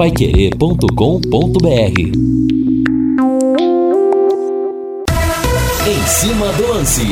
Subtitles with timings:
[0.00, 2.00] paiquerê.com.br
[5.86, 7.02] Em cima do lance.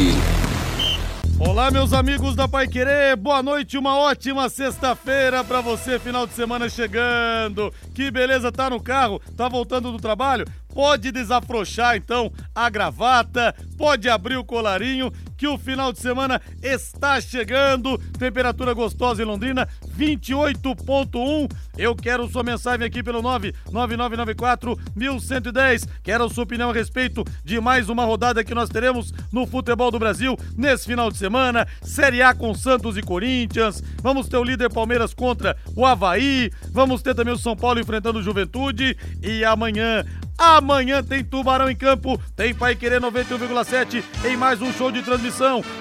[1.38, 6.32] Olá, meus amigos da Pai Querer, boa noite, uma ótima sexta-feira para você, final de
[6.32, 7.70] semana chegando.
[7.95, 10.46] Que beleza, tá no carro, tá voltando do trabalho?
[10.75, 17.21] Pode desafrouxar então a gravata, pode abrir o colarinho, que o final de semana está
[17.21, 17.96] chegando.
[18.18, 21.50] Temperatura gostosa em Londrina, 28.1.
[21.79, 25.86] Eu quero sua mensagem aqui pelo 99994 1110.
[26.03, 29.98] Quero sua opinião a respeito de mais uma rodada que nós teremos no futebol do
[29.98, 31.67] Brasil nesse final de semana.
[31.81, 33.81] Série A com Santos e Corinthians.
[34.03, 36.50] Vamos ter o líder Palmeiras contra o Havaí.
[36.73, 38.97] Vamos ter também o São Paulo enfrentando o Juventude.
[39.23, 40.05] E amanhã,
[40.39, 45.28] Amanhã tem Tubarão em Campo, tem Pai Querer 91,7 em mais um show de transmissão,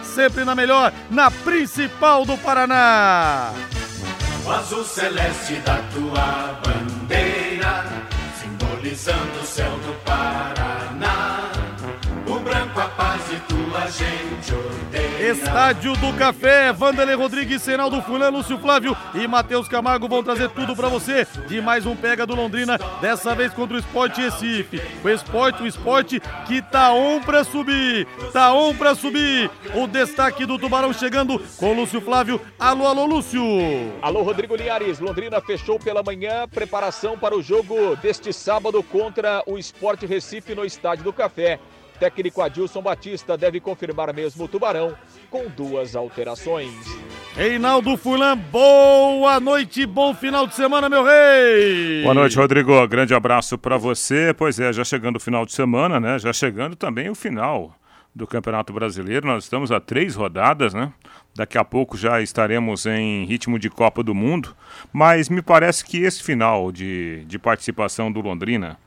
[0.04, 3.54] sempre na melhor, na principal do Paraná.
[4.46, 7.86] O azul celeste da tua bandeira,
[8.40, 11.52] simbolizando o céu do Paraná.
[12.28, 13.57] O branco a paz e tua
[13.88, 15.32] gente odeia.
[15.32, 20.76] Estádio do Café, Vanderlei Rodrigues, Senaldo Fulan, Lúcio Flávio e Matheus Camargo vão trazer tudo
[20.76, 24.82] para você de mais um Pega do Londrina, dessa vez contra o Esporte Recife.
[25.04, 29.50] O esporte, o esporte que tá on pra subir, tá on pra subir.
[29.76, 32.40] O destaque do Tubarão chegando com Lúcio Flávio.
[32.58, 33.44] Alô, alô, Lúcio.
[34.02, 35.00] Alô, Rodrigo Linhares.
[35.00, 40.66] Londrina fechou pela manhã preparação para o jogo deste sábado contra o Esporte Recife no
[40.66, 41.60] Estádio do Café.
[42.00, 44.96] Técnico Adilson Batista deve confirmar mesmo o Tubarão
[45.30, 46.72] com duas alterações.
[47.36, 52.02] Reinaldo Fulan, boa noite, bom final de semana, meu rei!
[52.04, 52.88] Boa noite, Rodrigo.
[52.88, 54.34] Grande abraço para você.
[54.36, 56.18] Pois é, já chegando o final de semana, né?
[56.18, 57.76] Já chegando também o final
[58.16, 59.28] do Campeonato Brasileiro.
[59.28, 60.92] Nós estamos a três rodadas, né?
[61.36, 64.56] Daqui a pouco já estaremos em ritmo de Copa do Mundo.
[64.92, 68.80] Mas me parece que esse final de, de participação do Londrina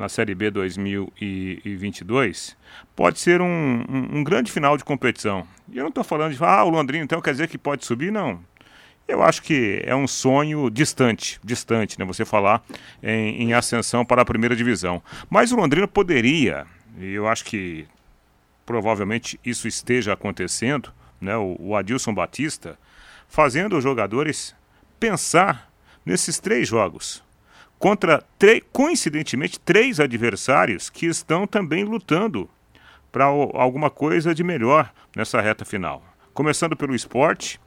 [0.00, 2.56] na Série B 2022
[2.96, 5.46] pode ser um, um, um grande final de competição.
[5.70, 8.10] E eu não estou falando de, ah, o Londrina então quer dizer que pode subir,
[8.10, 8.40] não.
[9.06, 12.06] Eu acho que é um sonho distante, distante, né?
[12.06, 12.64] Você falar
[13.02, 15.02] em, em ascensão para a primeira divisão.
[15.28, 16.66] Mas o Londrina poderia,
[16.98, 17.86] e eu acho que
[18.64, 20.90] provavelmente isso esteja acontecendo,
[21.20, 21.36] né?
[21.36, 22.78] O, o Adilson Batista
[23.28, 24.56] fazendo os jogadores
[24.98, 25.70] pensar
[26.06, 27.22] nesses três jogos
[27.80, 28.22] contra,
[28.70, 32.48] coincidentemente, três adversários que estão também lutando
[33.10, 36.04] para alguma coisa de melhor nessa reta final.
[36.34, 37.58] Começando pelo esporte,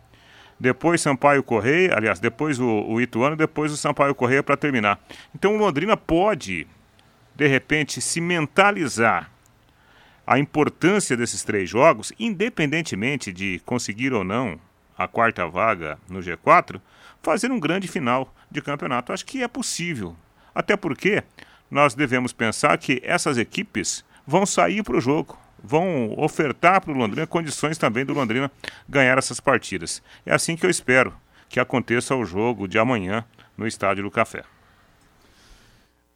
[0.59, 5.00] depois Sampaio Correia, aliás, depois o, o Ituano, depois o Sampaio Correia para terminar.
[5.34, 6.68] Então o Londrina pode,
[7.35, 9.31] de repente, se mentalizar
[10.28, 14.59] a importância desses três jogos, independentemente de conseguir ou não
[14.97, 16.79] a quarta vaga no G4,
[17.21, 19.13] fazer um grande final de campeonato.
[19.13, 20.15] Acho que é possível.
[20.53, 21.23] Até porque
[21.69, 26.95] nós devemos pensar que essas equipes vão sair para o jogo, vão ofertar para o
[26.95, 28.51] Londrina condições também do Londrina
[28.87, 30.01] ganhar essas partidas.
[30.25, 31.13] É assim que eu espero
[31.49, 33.25] que aconteça o jogo de amanhã
[33.57, 34.43] no Estádio do Café.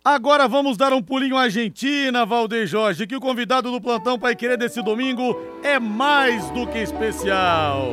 [0.03, 4.35] Agora vamos dar um pulinho à Argentina, Valdeir Jorge, que o convidado do plantão Pai
[4.35, 7.89] Querer desse domingo é mais do que especial.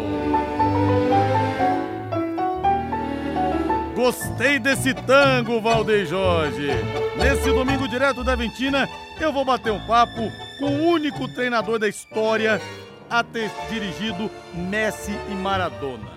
[3.94, 6.68] Gostei desse tango, Valdeir Jorge.
[7.16, 8.88] Nesse domingo direto da Argentina,
[9.20, 12.60] eu vou bater um papo com o único treinador da história
[13.08, 16.10] a ter dirigido Messi e Maradona.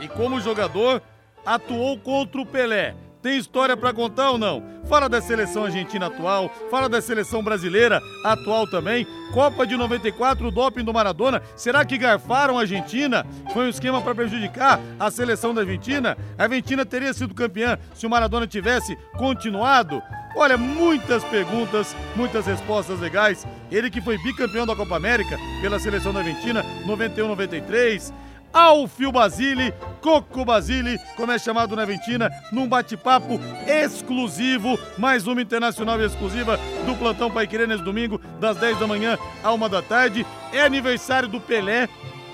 [0.00, 1.02] E como jogador,
[1.44, 4.62] atuou contra o Pelé, tem história para contar ou não?
[4.88, 9.06] Fala da seleção argentina atual, fala da seleção brasileira atual também.
[9.32, 11.40] Copa de 94, o doping do Maradona.
[11.56, 13.24] Será que garfaram a Argentina?
[13.52, 16.18] Foi um esquema para prejudicar a seleção da Argentina?
[16.36, 20.02] A Argentina teria sido campeã se o Maradona tivesse continuado?
[20.34, 23.46] Olha, muitas perguntas, muitas respostas legais.
[23.70, 28.12] Ele que foi bicampeão da Copa América pela seleção da Argentina, 91-93
[28.52, 36.00] Alfio Basile, Coco Basile, como é chamado na Argentina, num bate-papo exclusivo, mais uma internacional
[36.00, 40.26] exclusiva do Plantão Pai Querer nesse domingo, das 10 da manhã à 1 da tarde.
[40.52, 41.88] É aniversário do Pelé,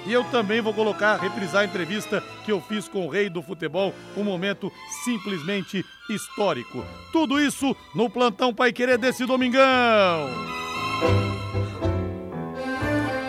[0.07, 3.43] e eu também vou colocar, reprisar a entrevista que eu fiz com o rei do
[3.43, 4.73] futebol, um momento
[5.05, 6.85] simplesmente histórico.
[7.13, 10.29] Tudo isso no plantão Pai Querer desse domingão.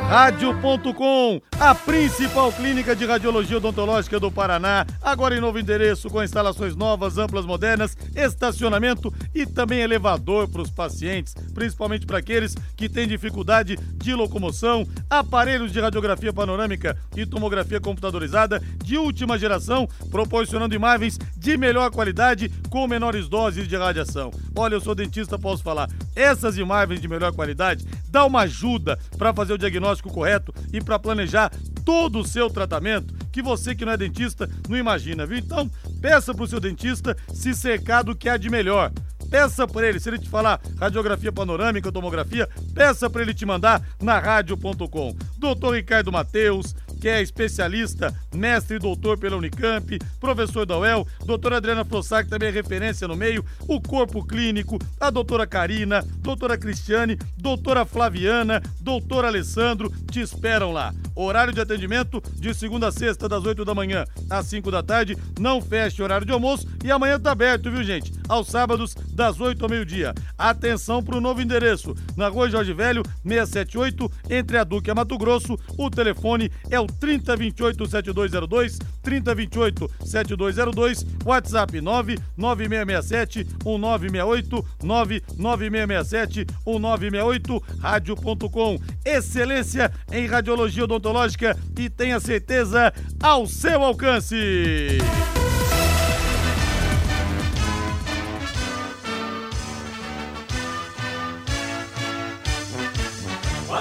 [0.09, 6.75] Rádio.com, a principal clínica de radiologia odontológica do Paraná, agora em novo endereço com instalações
[6.75, 13.07] novas, amplas, modernas, estacionamento e também elevador para os pacientes, principalmente para aqueles que têm
[13.07, 21.19] dificuldade de locomoção, aparelhos de radiografia panorâmica e tomografia computadorizada de última geração, proporcionando imagens
[21.37, 24.31] de melhor qualidade com menores doses de radiação.
[24.55, 29.31] Olha, eu sou dentista, posso falar, essas imagens de melhor qualidade dá uma ajuda para
[29.33, 31.51] fazer o diagnóstico correto e para planejar
[31.83, 35.37] todo o seu tratamento que você que não é dentista não imagina, viu?
[35.37, 35.69] Então,
[36.01, 38.91] peça para o seu dentista se cercar do que há de melhor.
[39.29, 43.81] Peça para ele, se ele te falar radiografia panorâmica, tomografia, peça para ele te mandar
[44.01, 45.15] na rádio.com.
[45.37, 51.57] Doutor Ricardo Mateus, que é especialista, mestre e doutor pela Unicamp, professor da UEL, doutora
[51.57, 57.17] Adriana Frossac, também é referência no meio, o corpo clínico, a doutora Karina, doutora Cristiane,
[57.37, 60.93] doutora Flaviana, doutor Alessandro, te esperam lá.
[61.15, 65.17] Horário de atendimento de segunda a sexta, das 8 da manhã às 5 da tarde.
[65.39, 68.13] Não feche horário de almoço e amanhã tá aberto, viu, gente?
[68.27, 70.13] Aos sábados, das 8 ao meio-dia.
[70.37, 71.93] Atenção para o novo endereço.
[72.15, 75.57] Na rua Jorge Velho, 678, entre a Duque e a Mato Grosso.
[75.77, 88.79] O telefone é o 3028 7202, 3028 7202, WhatsApp 99667 1968, 99667 1968, rádio.com.
[89.05, 94.99] Excelência em radiologia odontológica e tenha certeza ao seu alcance.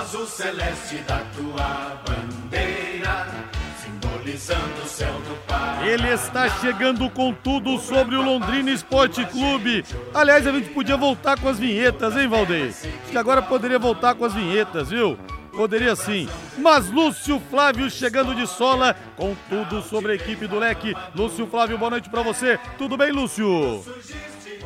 [0.09, 2.03] Azul celeste da tua
[5.85, 9.85] Ele está chegando com tudo sobre o Londrina Esporte Clube.
[10.15, 12.69] Aliás, a gente podia voltar com as vinhetas, hein, Valdeir?
[12.69, 15.19] Acho que agora poderia voltar com as vinhetas, viu?
[15.53, 16.29] Poderia sim.
[16.57, 20.95] Mas Lúcio Flávio chegando de sola com tudo sobre a equipe do Leque.
[21.15, 22.59] Lúcio Flávio, boa noite pra você.
[22.79, 23.85] Tudo bem, Lúcio?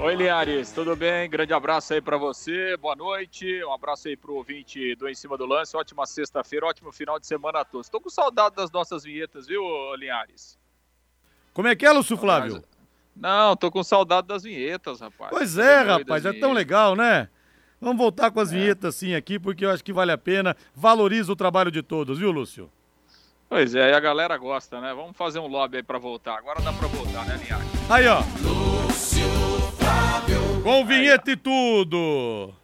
[0.03, 1.31] Oi, Linhares, tudo bem?
[1.31, 3.63] Grande abraço aí pra você, boa noite.
[3.65, 5.77] Um abraço aí pro ouvinte do Em Cima do Lance.
[5.77, 7.89] Ótima sexta-feira, ótimo final de semana a todos.
[7.89, 9.63] Tô com saudade das nossas vinhetas, viu,
[9.95, 10.59] Linhares?
[11.55, 12.65] Como é que é, Lúcio Flávio?
[13.15, 15.31] Não, tô com saudade das vinhetas, rapaz.
[15.31, 17.29] Pois é, rapaz, é tão legal, né?
[17.81, 20.57] Vamos voltar com as vinhetas sim aqui, porque eu acho que vale a pena.
[20.75, 22.69] Valoriza o trabalho de todos, viu, Lúcio?
[23.49, 24.93] Pois é, e a galera gosta, né?
[24.95, 26.39] Vamos fazer um lobby aí pra voltar.
[26.39, 27.69] Agora dá pra voltar, né, Linhares?
[27.89, 28.72] Aí, ó.
[30.63, 32.55] Com vinheta e tudo.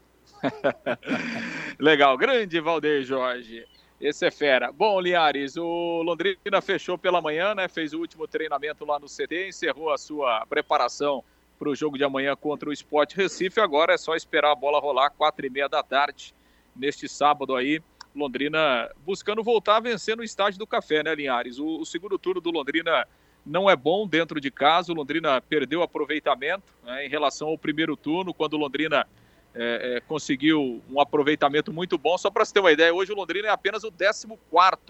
[1.81, 3.67] Legal, grande Valdeir Jorge.
[4.01, 4.71] Esse é fera.
[4.71, 7.67] Bom, Linhares, o Londrina fechou pela manhã, né?
[7.67, 11.25] Fez o último treinamento lá no CT, encerrou a sua preparação
[11.59, 13.61] para o jogo de amanhã contra o Sport Recife.
[13.61, 16.33] Agora é só esperar a bola rolar, quatro e meia da tarde,
[16.77, 17.83] neste sábado aí.
[18.15, 21.59] Londrina buscando voltar a vencer no estádio do Café, né, Linhares?
[21.59, 23.05] O, o segundo turno do Londrina
[23.49, 24.93] não é bom dentro de casa.
[24.93, 29.07] O Londrina perdeu aproveitamento né, em relação ao primeiro turno, quando o Londrina
[29.55, 32.17] é, é, conseguiu um aproveitamento muito bom.
[32.19, 34.29] Só para você ter uma ideia, hoje o Londrina é apenas o 14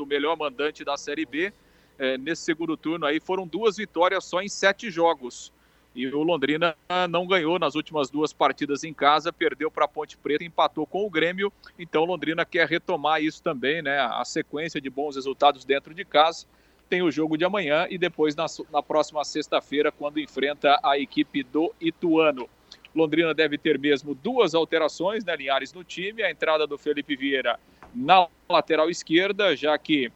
[0.07, 1.53] melhor mandante da Série B.
[1.99, 5.53] É, nesse segundo turno aí foram duas vitórias só em sete jogos.
[5.95, 6.77] E o Londrina
[7.11, 11.05] não ganhou nas últimas duas partidas em casa, perdeu para a Ponte Preta, empatou com
[11.05, 11.53] o Grêmio.
[11.77, 13.99] Então o Londrina quer retomar isso também, né?
[13.99, 16.47] A sequência de bons resultados dentro de casa.
[16.89, 21.43] Tem o jogo de amanhã e depois na, na próxima sexta-feira, quando enfrenta a equipe
[21.43, 22.49] do Ituano.
[22.95, 26.23] Londrina deve ter mesmo duas alterações, né, Linhares, no time.
[26.23, 27.61] A entrada do Felipe Vieira
[27.95, 30.11] na lateral esquerda, já que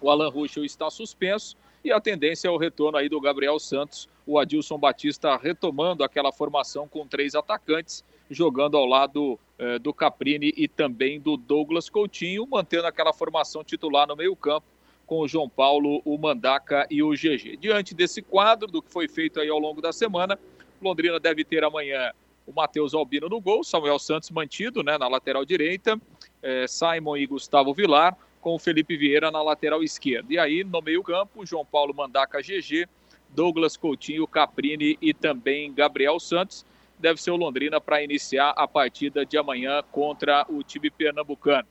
[0.00, 1.56] o Alan Ruschel está suspenso.
[1.84, 6.30] E a tendência é o retorno aí do Gabriel Santos, o Adilson Batista retomando aquela
[6.30, 12.46] formação com três atacantes, jogando ao lado eh, do Caprini e também do Douglas Coutinho,
[12.46, 14.66] mantendo aquela formação titular no meio-campo
[15.12, 17.58] com o João Paulo, o Mandaca e o GG.
[17.60, 20.38] Diante desse quadro, do que foi feito aí ao longo da semana,
[20.80, 22.12] Londrina deve ter amanhã
[22.46, 26.00] o Matheus Albino no gol, Samuel Santos mantido né, na lateral direita,
[26.42, 30.32] eh, Simon e Gustavo Vilar, com o Felipe Vieira na lateral esquerda.
[30.32, 32.88] E aí, no meio-campo, João Paulo Mandaca GG,
[33.28, 36.64] Douglas Coutinho, Caprini e também Gabriel Santos.
[36.98, 41.68] Deve ser o Londrina para iniciar a partida de amanhã contra o time pernambucano.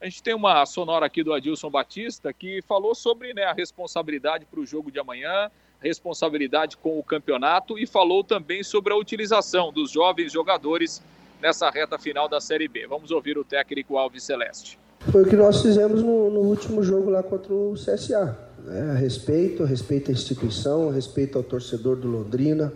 [0.00, 4.46] A gente tem uma sonora aqui do Adilson Batista que falou sobre né, a responsabilidade
[4.46, 9.70] para o jogo de amanhã, responsabilidade com o campeonato e falou também sobre a utilização
[9.70, 11.02] dos jovens jogadores
[11.38, 12.86] nessa reta final da Série B.
[12.86, 14.78] Vamos ouvir o técnico Alves Celeste.
[15.12, 18.38] Foi o que nós fizemos no, no último jogo lá contra o CSA.
[18.64, 18.94] Né?
[18.98, 22.72] Respeito, respeito à instituição, respeito ao torcedor do Londrina,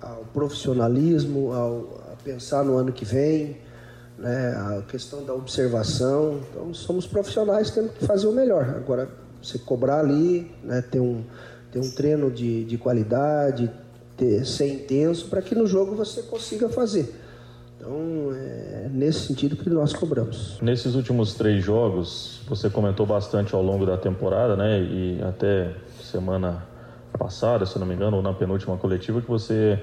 [0.00, 3.58] ao profissionalismo, ao, a pensar no ano que vem.
[4.22, 6.40] Né, a questão da observação.
[6.48, 8.64] Então, somos profissionais, temos que fazer o melhor.
[8.76, 9.08] Agora,
[9.42, 11.24] você cobrar ali, né, ter, um,
[11.72, 13.68] ter um treino de, de qualidade,
[14.16, 17.12] ter, ser intenso, para que no jogo você consiga fazer.
[17.76, 20.58] Então, é nesse sentido que nós cobramos.
[20.62, 26.64] Nesses últimos três jogos, você comentou bastante ao longo da temporada, né, e até semana
[27.18, 29.82] passada, se não me engano, ou na penúltima coletiva, que você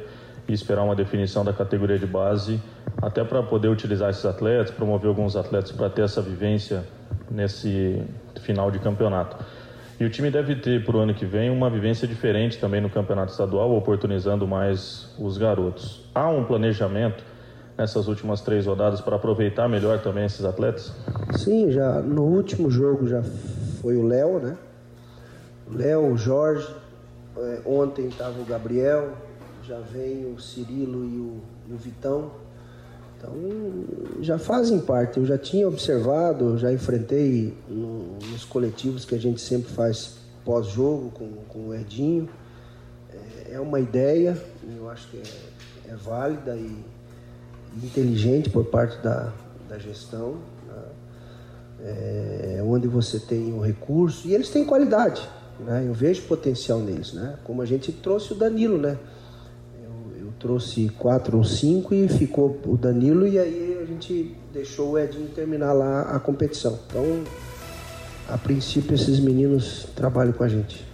[0.51, 2.59] ia esperar uma definição da categoria de base,
[3.01, 6.83] até para poder utilizar esses atletas, promover alguns atletas para ter essa vivência
[7.29, 8.03] nesse
[8.41, 9.37] final de campeonato.
[9.99, 12.89] E o time deve ter, para o ano que vem, uma vivência diferente também no
[12.89, 16.09] campeonato estadual, oportunizando mais os garotos.
[16.15, 17.23] Há um planejamento
[17.77, 20.93] nessas últimas três rodadas para aproveitar melhor também esses atletas?
[21.37, 23.21] Sim, já no último jogo já
[23.81, 24.57] foi o Léo, né?
[25.69, 26.67] Léo, o Jorge,
[27.37, 29.13] é, ontem estava o Gabriel,
[29.69, 31.37] já vem o Cirilo e o,
[31.69, 32.31] e o Vitão.
[33.15, 33.35] Então,
[34.19, 35.19] já fazem parte.
[35.19, 41.11] Eu já tinha observado, já enfrentei no, nos coletivos que a gente sempre faz pós-jogo
[41.11, 42.27] com, com o Edinho.
[43.13, 44.35] É, é uma ideia,
[44.75, 46.83] eu acho que é, é válida e,
[47.83, 49.31] inteligente por parte da,
[49.69, 50.83] da gestão, né?
[51.83, 55.29] é, onde você tem o recurso e eles têm qualidade.
[55.59, 55.85] Né?
[55.85, 57.37] Eu vejo potencial neles, né?
[57.43, 58.97] como a gente trouxe o Danilo, né?
[60.39, 65.27] Trouxe quatro ou cinco e ficou o Danilo e aí a gente deixou o Edinho
[65.29, 66.79] terminar lá a competição.
[66.87, 67.23] Então,
[68.27, 70.87] a princípio, esses meninos trabalham com a gente.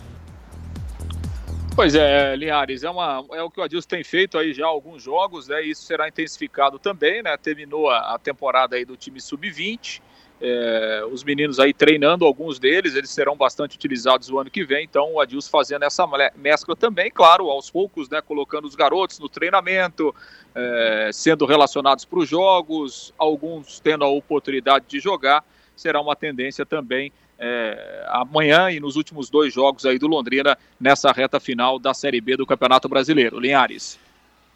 [1.76, 5.04] Pois é, Linhares, é, uma, é o que o Adilson tem feito aí já alguns
[5.04, 5.62] jogos, né?
[5.62, 7.36] Isso será intensificado também, né?
[7.36, 10.02] Terminou a, a temporada aí do time sub-20
[10.42, 14.84] é, os meninos aí treinando, alguns deles, eles serão bastante utilizados o ano que vem,
[14.84, 19.30] então o Adilson fazendo essa mescla também, claro, aos poucos, né, colocando os garotos no
[19.30, 20.14] treinamento,
[20.54, 25.44] é, sendo relacionados para os jogos, alguns tendo a oportunidade de jogar,
[25.76, 31.12] será uma tendência também é, amanhã e nos últimos dois jogos aí do Londrina nessa
[31.12, 33.40] reta final da Série B do Campeonato Brasileiro.
[33.40, 34.00] Linhares.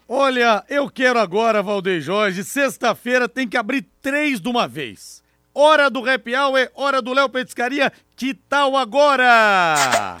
[0.08, 5.19] Olha, eu quero agora, Valdeir Jorge, sexta-feira tem que abrir três de uma vez.
[5.52, 10.16] Hora do Happy Hour, hora do Léo Petiscaria, que tal agora?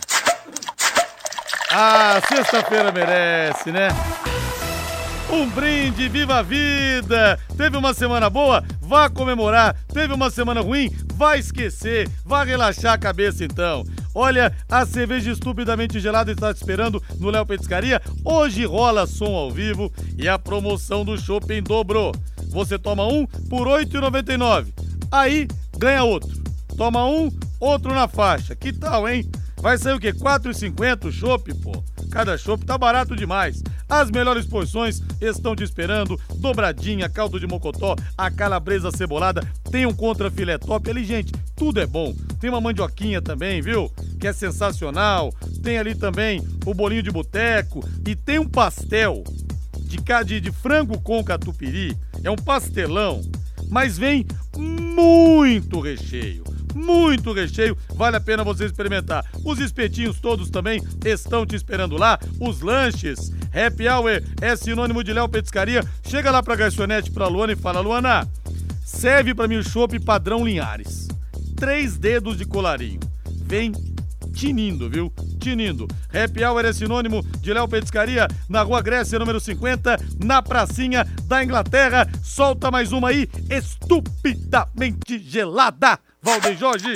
[1.70, 3.90] Ah, sexta-feira merece, né?
[5.30, 7.38] Um brinde, viva a vida!
[7.56, 8.64] Teve uma semana boa?
[8.80, 9.76] Vá comemorar.
[9.94, 10.90] Teve uma semana ruim?
[11.14, 12.10] Vá esquecer.
[12.24, 13.84] Vá relaxar a cabeça então.
[14.12, 18.02] Olha, a cerveja estupidamente gelada está te esperando no Léo Petiscaria.
[18.24, 22.12] Hoje rola som ao vivo e a promoção do shopping dobrou.
[22.48, 24.79] Você toma um por R$ 8,99.
[25.10, 25.48] Aí
[25.78, 26.40] ganha outro.
[26.76, 28.54] Toma um, outro na faixa.
[28.54, 29.28] Que tal, hein?
[29.60, 30.12] Vai sair o quê?
[30.12, 31.84] 4,50 o chopp, pô?
[32.10, 33.62] Cada chopp tá barato demais.
[33.88, 36.18] As melhores porções estão te esperando.
[36.36, 40.88] Dobradinha, caldo de mocotó, a calabresa cebolada, tem um contra filé top.
[40.88, 42.14] Ali, gente, tudo é bom.
[42.40, 43.92] Tem uma mandioquinha também, viu?
[44.18, 45.30] Que é sensacional.
[45.62, 49.22] Tem ali também o bolinho de boteco e tem um pastel
[49.80, 51.96] de, de, de frango com catupiry.
[52.24, 53.20] É um pastelão
[53.70, 56.44] mas vem muito recheio.
[56.74, 59.24] Muito recheio, vale a pena você experimentar.
[59.44, 62.18] Os espetinhos todos também estão te esperando lá.
[62.38, 65.82] Os lanches, Happy Hour é sinônimo de Léo Petiscaria.
[66.06, 68.28] Chega lá pra garçonete, pra Luana e fala: Luana,
[68.84, 71.08] serve para mim o chopp padrão Linhares.
[71.56, 73.00] Três dedos de colarinho.
[73.42, 73.72] Vem
[74.40, 75.12] tinindo, viu?
[75.38, 75.86] Tinindo.
[76.08, 81.44] Happy Hour é sinônimo de Léo Petiscaria, na Rua Grécia, número 50, na pracinha da
[81.44, 82.08] Inglaterra.
[82.24, 86.94] Solta mais uma aí, estupidamente gelada, Valdeir Jorge.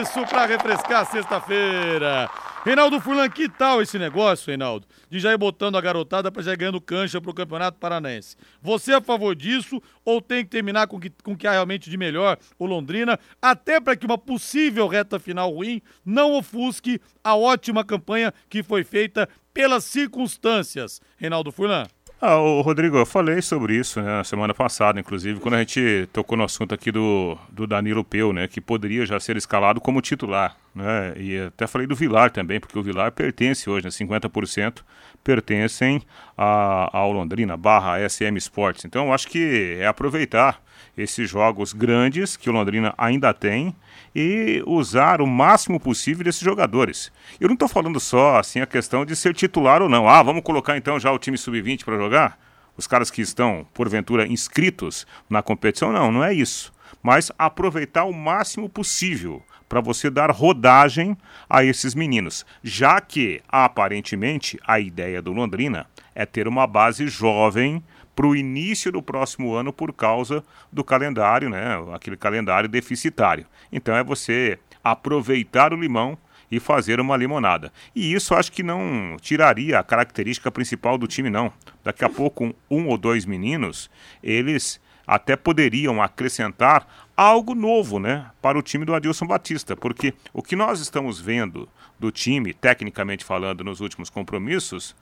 [0.00, 2.30] Isso para refrescar sexta-feira.
[2.64, 4.86] Reinaldo Furlan, que tal esse negócio, Reinaldo?
[5.10, 8.36] De já ir botando a garotada para já ir ganhando cancha pro Campeonato Paranaense.
[8.60, 11.52] Você é a favor disso ou tem que terminar com o que, com que há
[11.52, 17.00] realmente de melhor o Londrina, até para que uma possível reta final ruim não ofusque
[17.22, 21.86] a ótima campanha que foi feita pelas circunstâncias, Reinaldo Furlan?
[22.18, 26.08] Ah, o Rodrigo, eu falei sobre isso né, na semana passada, inclusive, quando a gente
[26.14, 30.00] tocou no assunto aqui do, do Danilo Peu, né, que poderia já ser escalado como
[30.00, 30.56] titular.
[30.74, 34.82] Né, e até falei do Vilar também, porque o Vilar pertence hoje, né, 50%
[35.26, 36.00] pertencem
[36.38, 38.84] a, ao Londrina, barra SM Sports.
[38.84, 40.62] Então, eu acho que é aproveitar
[40.96, 43.74] esses jogos grandes que o Londrina ainda tem
[44.14, 47.10] e usar o máximo possível desses jogadores.
[47.40, 50.08] Eu não estou falando só assim a questão de ser titular ou não.
[50.08, 52.38] Ah, vamos colocar então já o time sub-20 para jogar?
[52.76, 55.92] Os caras que estão, porventura, inscritos na competição?
[55.92, 56.72] Não, não é isso.
[57.02, 61.16] Mas aproveitar o máximo possível para você dar rodagem
[61.48, 67.82] a esses meninos, já que aparentemente a ideia do Londrina é ter uma base jovem
[68.14, 70.42] para o início do próximo ano por causa
[70.72, 71.76] do calendário, né?
[71.92, 73.46] Aquele calendário deficitário.
[73.70, 76.16] Então é você aproveitar o limão
[76.50, 77.72] e fazer uma limonada.
[77.94, 81.52] E isso acho que não tiraria a característica principal do time, não.
[81.84, 83.90] Daqui a pouco, um, um ou dois meninos,
[84.22, 86.86] eles até poderiam acrescentar
[87.16, 91.68] algo novo, né, para o time do Adilson Batista, porque o que nós estamos vendo
[91.98, 94.94] do time, tecnicamente falando, nos últimos compromissos,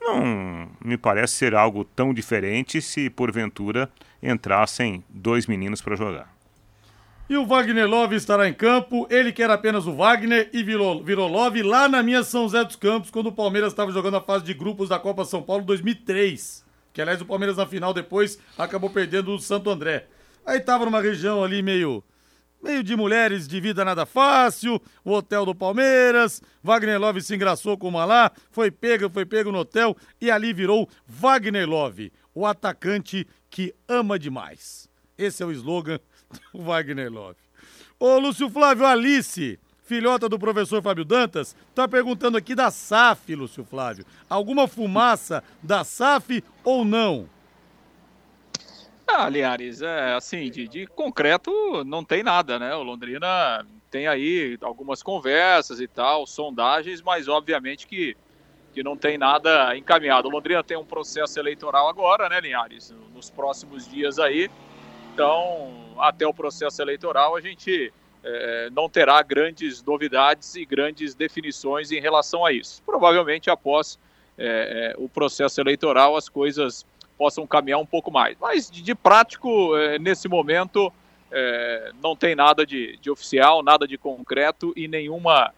[0.00, 3.90] não me parece ser algo tão diferente se porventura
[4.22, 6.36] entrassem dois meninos para jogar.
[7.28, 9.06] E o Wagner Love estará em campo.
[9.10, 12.62] Ele que era apenas o Wagner e virou, virou Love lá na minha São José
[12.62, 15.64] dos Campos, quando o Palmeiras estava jogando a fase de grupos da Copa São Paulo
[15.64, 16.64] 2003.
[16.96, 20.06] Que aliás o Palmeiras na final depois acabou perdendo o Santo André.
[20.46, 22.02] Aí tava numa região ali meio
[22.62, 27.76] meio de mulheres de vida nada fácil, o hotel do Palmeiras, Wagner Love se engraçou
[27.76, 32.46] com uma lá, foi pego, foi pego no hotel e ali virou Wagner Love, o
[32.46, 34.88] atacante que ama demais.
[35.18, 36.00] Esse é o slogan
[36.54, 37.36] do Wagner Love.
[38.00, 43.64] Ô Lúcio Flávio, Alice, filhota do professor Fábio Dantas, tá perguntando aqui da SAF, Lúcio
[43.64, 44.04] Flávio.
[44.28, 47.28] Alguma fumaça da SAF ou não?
[49.06, 52.74] Ah, Linhares, é assim, de, de, concreto não tem nada, né?
[52.74, 58.16] O Londrina tem aí algumas conversas e tal, sondagens, mas obviamente que,
[58.74, 60.26] que não tem nada encaminhado.
[60.26, 62.92] O Londrina tem um processo eleitoral agora, né, Linhares?
[63.14, 64.50] Nos próximos dias aí.
[65.14, 67.92] Então, até o processo eleitoral, a gente
[68.28, 72.82] é, não terá grandes novidades e grandes definições em relação a isso.
[72.84, 73.98] Provavelmente após
[74.36, 76.84] é, o processo eleitoral as coisas
[77.16, 78.36] possam caminhar um pouco mais.
[78.40, 80.92] Mas de, de prático, nesse momento,
[82.02, 85.50] não tem nada de, de, oficial, nada de concreto e nenhuma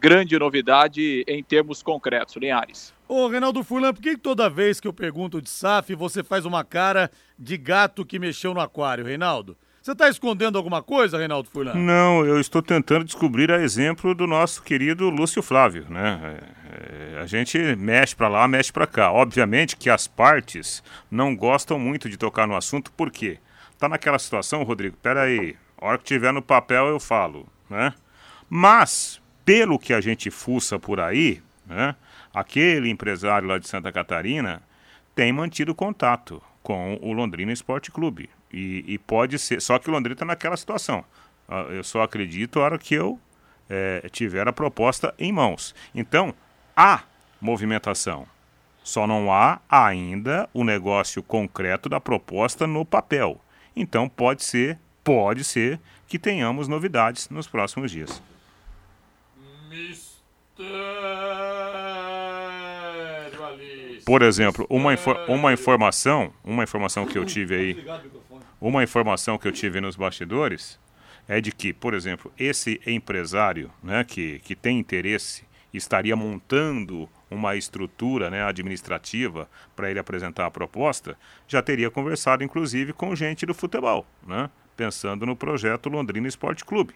[0.00, 2.36] grande novidade em termos concretos.
[2.36, 2.94] Linhares.
[3.06, 6.64] Ô, Reinaldo Furlan, por que toda vez que eu pergunto de SAF você faz uma
[6.64, 9.54] cara de gato que mexeu no aquário, Reinaldo?
[9.82, 11.74] Você está escondendo alguma coisa, Reinaldo Furlan?
[11.74, 16.38] Não, eu estou tentando descobrir a exemplo do nosso querido Lúcio Flávio, né?
[16.70, 19.10] É, a gente mexe para lá, mexe para cá.
[19.10, 23.40] Obviamente que as partes não gostam muito de tocar no assunto, por quê?
[23.76, 27.92] Tá naquela situação, Rodrigo, peraí, a hora que tiver no papel eu falo, né?
[28.48, 31.96] Mas, pelo que a gente fuça por aí, né?
[32.32, 34.62] Aquele empresário lá de Santa Catarina
[35.12, 38.30] tem mantido contato com o Londrina Esporte Clube.
[38.52, 39.60] E, e pode ser.
[39.62, 41.04] Só que o Londrina está naquela situação.
[41.48, 43.18] Ah, eu só acredito a hora que eu
[43.68, 45.74] é, tiver a proposta em mãos.
[45.94, 46.34] Então,
[46.76, 47.02] há
[47.40, 48.26] movimentação.
[48.84, 53.40] Só não há ainda o negócio concreto da proposta no papel.
[53.74, 58.22] Então pode ser, pode ser que tenhamos novidades nos próximos dias.
[64.04, 67.86] Por exemplo, uma, infor uma informação, uma informação que eu tive aí
[68.68, 70.78] uma informação que eu tive nos bastidores
[71.26, 75.44] é de que, por exemplo, esse empresário né, que, que tem interesse
[75.74, 82.92] estaria montando uma estrutura né, administrativa para ele apresentar a proposta, já teria conversado inclusive
[82.92, 86.94] com gente do futebol, né, pensando no projeto Londrina Esporte Clube.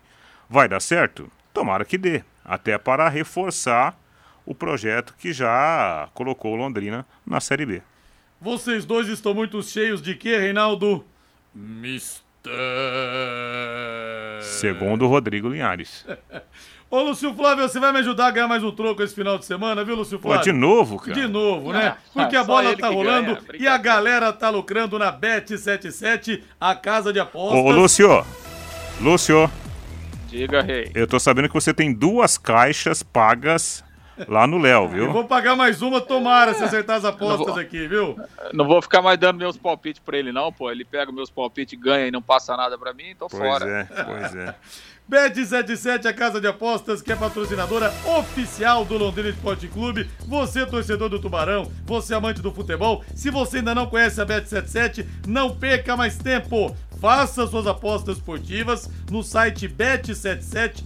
[0.48, 1.28] Vai dar certo?
[1.52, 3.98] Tomara que dê, até para reforçar
[4.44, 7.82] o projeto que já colocou Londrina na Série B.
[8.40, 11.04] Vocês dois estão muito cheios de quê, Reinaldo?
[11.56, 12.52] Mistério.
[14.42, 16.04] Segundo Rodrigo Linhares.
[16.88, 19.44] Ô, Lúcio Flávio, você vai me ajudar a ganhar mais um troco esse final de
[19.44, 20.38] semana, viu, Lúcio Flávio?
[20.38, 21.14] Pô, de novo, cara?
[21.14, 21.96] De novo, né?
[21.96, 27.12] Ah, Porque a bola tá rolando e a galera tá lucrando na Bet77, a casa
[27.12, 27.58] de apostas.
[27.58, 28.24] Ô, Lúcio,
[29.00, 29.50] Lúcio.
[30.28, 30.92] Diga, rei.
[30.94, 33.82] Eu tô sabendo que você tem duas caixas pagas
[34.28, 35.04] lá no Léo, viu?
[35.04, 38.16] Eu vou pagar mais uma, tomara, se acertar as apostas vou, aqui, viu?
[38.52, 40.70] Não vou ficar mais dando meus palpites pra ele, não, pô.
[40.70, 43.88] Ele pega meus palpites, ganha e não passa nada pra mim, então pois fora.
[43.90, 44.54] É, pois é.
[45.08, 50.10] Bet77, a casa de apostas que é patrocinadora oficial do Londrina Esporte Clube.
[50.26, 55.06] Você, torcedor do Tubarão, você amante do futebol, se você ainda não conhece a Bet77,
[55.24, 56.74] não perca mais tempo.
[57.00, 60.82] Faça suas apostas esportivas no site Bet77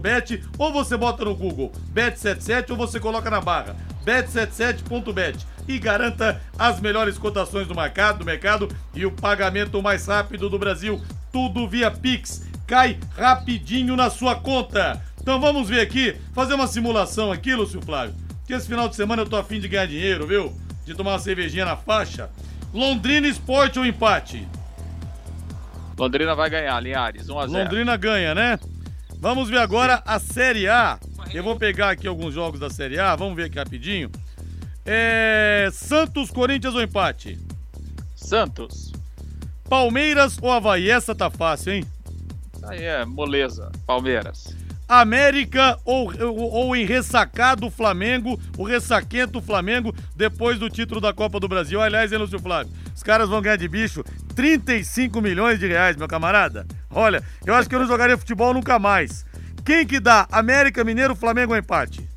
[0.00, 6.40] bet ou você bota no Google Bet77 ou você coloca na barra bet77.bet e garanta
[6.58, 11.00] as melhores cotações do mercado, do mercado e o pagamento mais rápido do Brasil,
[11.32, 12.46] tudo via Pix.
[12.66, 15.02] Cai rapidinho na sua conta.
[15.20, 18.14] Então vamos ver aqui, fazer uma simulação aqui, Lúcio Flávio.
[18.46, 20.54] Que esse final de semana eu tô afim de ganhar dinheiro, viu?
[20.84, 22.28] De tomar uma cervejinha na faixa.
[22.72, 24.46] Londrina Esporte ou empate?
[25.96, 27.62] Londrina vai ganhar, Linhares, 1 a 0.
[27.62, 28.58] Londrina ganha, né?
[29.24, 30.98] Vamos ver agora a Série A.
[31.32, 34.10] Eu vou pegar aqui alguns jogos da Série A, vamos ver aqui rapidinho.
[34.84, 35.70] É...
[35.72, 37.38] Santos, Corinthians ou empate?
[38.14, 38.92] Santos.
[39.66, 40.90] Palmeiras ou Havaí?
[40.90, 41.84] Essa tá fácil, hein?
[42.64, 43.72] Aí é moleza.
[43.86, 44.54] Palmeiras.
[44.86, 51.40] América ou, ou, ou em ressacado Flamengo, o ressaquento Flamengo depois do título da Copa
[51.40, 51.80] do Brasil.
[51.80, 52.70] Aliás, hein, Lúcio Flávio?
[52.94, 54.04] Os caras vão ganhar de bicho
[54.36, 56.66] 35 milhões de reais, meu camarada.
[56.94, 59.26] Olha, eu acho que eu não jogaria futebol nunca mais.
[59.64, 60.28] Quem que dá?
[60.30, 62.08] América Mineiro, Flamengo ou empate?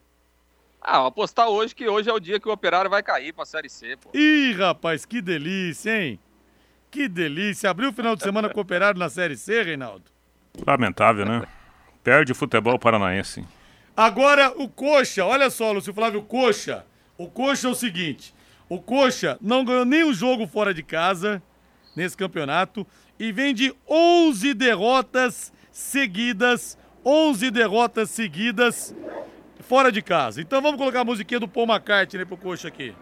[0.82, 3.70] Ah, apostar hoje que hoje é o dia que o Operário vai cair pra Série
[3.70, 4.10] C, pô.
[4.14, 6.20] Ih, rapaz, que delícia, hein?
[6.90, 7.70] Que delícia.
[7.70, 10.17] Abriu o final de semana com o Operário na Série C, Reinaldo?
[10.66, 11.44] Lamentável, né?
[12.04, 13.46] Perde o futebol paranaense.
[13.96, 16.86] Agora o Coxa, olha só, Lúcio Flávio, Coxa.
[17.18, 18.34] O Coxa é o seguinte:
[18.70, 21.42] o Coxa não ganhou nenhum jogo fora de casa
[21.96, 22.86] nesse campeonato
[23.20, 26.78] e vem de 11 derrotas seguidas.
[27.06, 28.94] 11 derrotas seguidas
[29.62, 30.42] fora de casa.
[30.42, 32.94] Então vamos colocar a musiquinha do Paul McCartney pro Coxa aqui.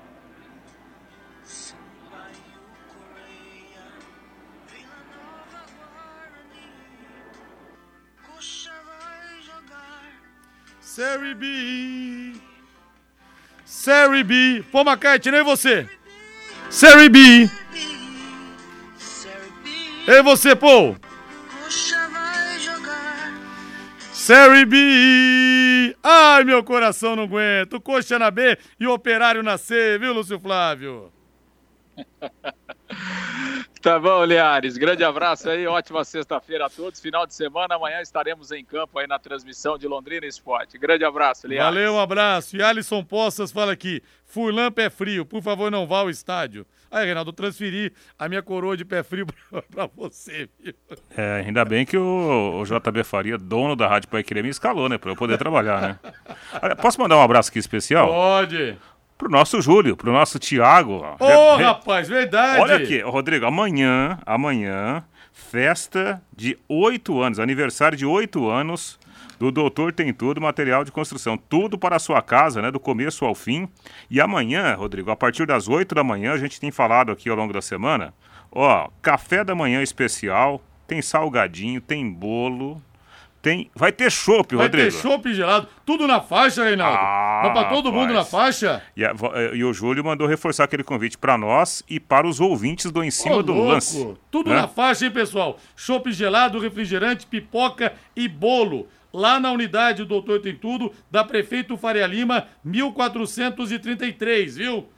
[10.95, 12.35] Série B.
[13.65, 14.63] Série B.
[14.71, 15.89] Paul McCartney, e você?
[16.69, 17.49] Série B.
[20.07, 20.95] E você, Paul?
[24.13, 25.97] Série B.
[26.01, 27.77] Ai, meu coração não aguenta.
[27.77, 31.11] Coxa na B e Operário na C, viu, Lúcio Flávio?
[33.85, 34.77] Tá bom, Liares.
[34.77, 36.99] Grande abraço aí, ótima sexta-feira a todos.
[36.99, 40.75] Final de semana, amanhã estaremos em campo aí na transmissão de Londrina Esporte.
[40.75, 41.75] Grande abraço, Liares.
[41.75, 42.57] Valeu, um abraço.
[42.57, 46.65] E Alisson Poças fala aqui: Furlan pé frio, por favor, não vá ao estádio.
[46.89, 49.27] Aí, Reinaldo, transferi a minha coroa de pé frio
[49.69, 50.73] pra, você, viu?
[51.15, 54.89] É, ainda bem que o, o JB Faria, dono da Rádio Pai Querer, me escalou,
[54.89, 54.97] né?
[54.97, 55.99] Pra eu poder trabalhar, né?
[56.81, 58.07] Posso mandar um abraço aqui especial?
[58.07, 58.79] Pode.
[59.17, 61.05] Pro nosso Júlio, pro nosso Tiago.
[61.19, 62.59] Ô, oh, rapaz, verdade.
[62.59, 68.99] Olha aqui, Rodrigo, amanhã, amanhã, festa de oito anos, aniversário de oito anos
[69.39, 71.37] do Doutor Tem Tudo, material de construção.
[71.37, 72.71] Tudo para a sua casa, né?
[72.71, 73.69] Do começo ao fim.
[74.09, 77.37] E amanhã, Rodrigo, a partir das oito da manhã, a gente tem falado aqui ao
[77.37, 78.13] longo da semana,
[78.51, 82.81] ó, café da manhã especial, tem salgadinho, tem bolo,
[83.45, 84.57] tem, vai ter chopp, Rodrigo.
[84.57, 85.67] Vai ter chopp gelado.
[85.85, 86.97] Tudo na faixa, Reinaldo.
[86.99, 88.81] Ah, Vai pra todo mundo na faixa.
[88.97, 89.13] E, a,
[89.53, 93.11] e, o Júlio mandou reforçar aquele convite para nós e para os ouvintes do Em
[93.11, 93.71] Cima do louco.
[93.71, 94.17] Lance.
[94.31, 94.55] Tudo né?
[94.55, 95.59] na faixa, hein, pessoal?
[95.75, 98.87] Chopp gelado, refrigerante, pipoca e bolo.
[99.13, 104.89] Lá na unidade do Doutor Tem Tudo, da Prefeito Faria Lima, 1433, viu?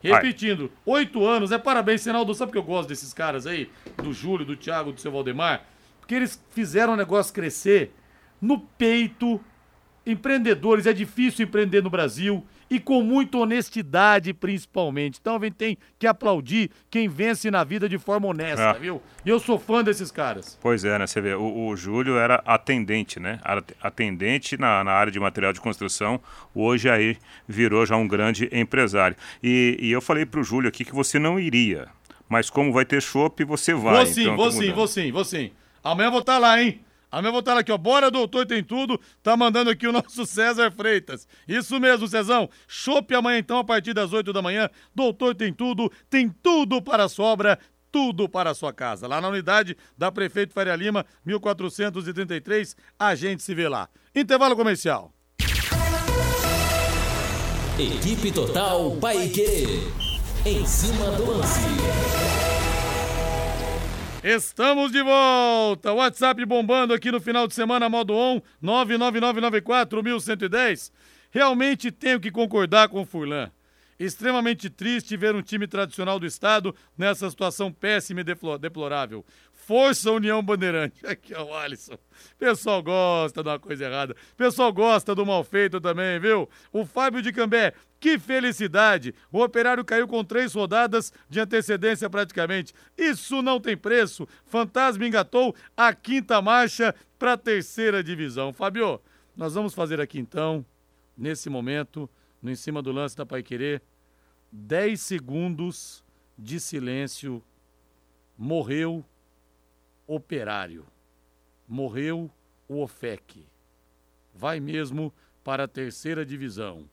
[0.00, 2.32] Repetindo, oito anos, é parabéns, Senaldo.
[2.34, 3.68] Sabe que eu gosto desses caras aí?
[4.00, 5.64] Do Júlio, do Thiago, do seu Valdemar?
[6.06, 7.90] Porque eles fizeram o negócio crescer
[8.40, 9.40] no peito.
[10.06, 15.18] Empreendedores, é difícil empreender no Brasil e com muita honestidade, principalmente.
[15.20, 18.78] Então a gente tem que aplaudir quem vence na vida de forma honesta, é.
[18.78, 19.02] viu?
[19.24, 20.56] E eu sou fã desses caras.
[20.62, 21.08] Pois é, né?
[21.08, 23.40] Você vê, o, o Júlio era atendente, né?
[23.80, 26.20] Atendente na, na, área de material de construção,
[26.54, 27.16] hoje aí
[27.48, 29.16] virou já um grande empresário.
[29.42, 31.88] E, e eu falei pro Júlio aqui que você não iria,
[32.28, 33.96] mas como vai ter chopp, você vai.
[33.96, 35.50] Vou sim, então, vou sim, vou sim, vou sim.
[35.86, 36.80] Amanhã eu vou estar tá lá, hein?
[37.10, 37.78] Amanhã eu vou estar tá aqui, ó.
[37.78, 39.00] Bora, doutor, tem tudo.
[39.22, 41.28] Tá mandando aqui o nosso César Freitas.
[41.46, 42.50] Isso mesmo, Cezão.
[42.66, 44.68] Chope amanhã, então, a partir das 8 da manhã.
[44.94, 47.58] Doutor tem tudo, tem tudo para a sobra,
[47.92, 49.06] tudo para a sua casa.
[49.06, 52.76] Lá na unidade da Prefeito Faria Lima, 1433.
[52.98, 53.88] A gente se vê lá.
[54.14, 55.12] Intervalo comercial.
[57.78, 59.92] Equipe Total Paique.
[60.44, 62.35] Em cima do lance.
[64.28, 65.92] Estamos de volta.
[65.92, 70.90] WhatsApp bombando aqui no final de semana, modo on, 99994 1110.
[71.30, 73.52] Realmente tenho que concordar com o Furlan.
[73.96, 78.24] Extremamente triste ver um time tradicional do estado nessa situação péssima e
[78.58, 79.24] deplorável.
[79.66, 80.94] Força União Bandeirante.
[81.04, 81.98] Aqui é o Alisson.
[82.38, 84.14] Pessoal gosta de uma coisa errada.
[84.36, 86.48] Pessoal gosta do mal feito também, viu?
[86.72, 87.74] O Fábio de Cambé.
[87.98, 89.12] Que felicidade!
[89.32, 92.72] O operário caiu com três rodadas de antecedência praticamente.
[92.96, 94.28] Isso não tem preço.
[94.44, 98.52] Fantasma engatou a quinta marcha para a terceira divisão.
[98.52, 99.00] Fábio,
[99.36, 100.64] nós vamos fazer aqui então,
[101.18, 102.08] nesse momento,
[102.40, 103.82] no em cima do lance da Pai Querer,
[104.52, 106.04] 10 segundos
[106.38, 107.42] de silêncio.
[108.38, 109.04] Morreu
[110.06, 110.86] operário.
[111.66, 112.30] Morreu
[112.68, 113.46] o OFEC.
[114.34, 116.88] Vai mesmo para a terceira divisão,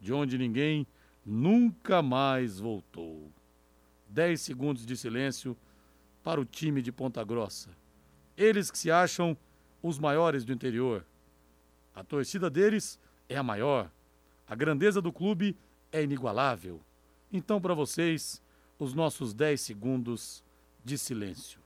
[0.00, 0.86] de onde ninguém
[1.24, 3.30] nunca mais voltou.
[4.08, 5.56] Dez segundos de silêncio
[6.22, 7.70] para o time de Ponta Grossa.
[8.36, 9.36] Eles que se acham
[9.82, 11.06] os maiores do interior.
[11.94, 13.90] A torcida deles é a maior.
[14.46, 15.56] A grandeza do clube
[15.90, 16.80] é inigualável.
[17.32, 18.42] Então, para vocês,
[18.78, 20.44] os nossos 10 segundos
[20.84, 21.61] de silêncio.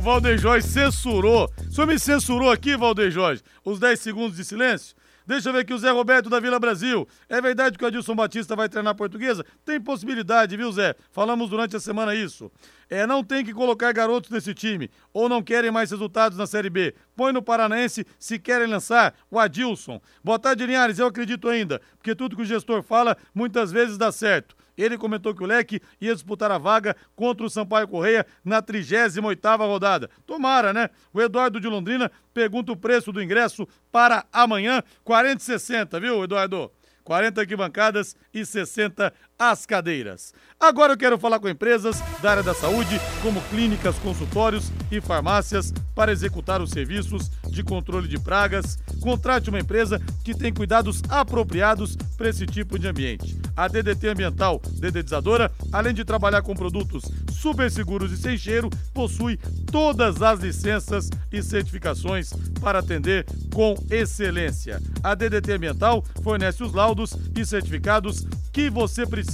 [0.00, 1.50] O Valdeir Jorge censurou.
[1.68, 4.96] O senhor me censurou aqui, Valdeir Jorge, os 10 segundos de silêncio?
[5.26, 7.06] Deixa eu ver aqui o Zé Roberto da Vila Brasil.
[7.28, 9.44] É verdade que o Adilson Batista vai treinar portuguesa?
[9.64, 10.96] Tem possibilidade, viu, Zé?
[11.12, 12.50] Falamos durante a semana isso.
[12.90, 14.90] É, não tem que colocar garotos nesse time.
[15.14, 16.92] Ou não querem mais resultados na Série B.
[17.14, 20.00] Põe no Paranaense se querem lançar o Adilson.
[20.24, 20.98] Boa tarde, Linhares.
[20.98, 21.80] Eu acredito ainda.
[21.96, 24.56] Porque tudo que o gestor fala, muitas vezes dá certo.
[24.76, 29.58] Ele comentou que o Leque ia disputar a vaga contra o Sampaio Correia na 38ª
[29.58, 30.10] rodada.
[30.26, 30.90] Tomara, né?
[31.12, 36.72] O Eduardo de Londrina pergunta o preço do ingresso para amanhã, 40,60, viu, Eduardo?
[37.04, 40.34] 40 arquibancadas e 60 as cadeiras.
[40.60, 45.72] Agora eu quero falar com empresas da área da saúde, como clínicas, consultórios e farmácias,
[45.94, 48.78] para executar os serviços de controle de pragas.
[49.00, 53.40] Contrate uma empresa que tem cuidados apropriados para esse tipo de ambiente.
[53.56, 59.38] A DDT Ambiental Dedetizadora, além de trabalhar com produtos super seguros e sem cheiro, possui
[59.72, 63.24] todas as licenças e certificações para atender
[63.54, 64.82] com excelência.
[65.02, 69.29] A DDT Ambiental fornece os laudos e certificados que você precisa.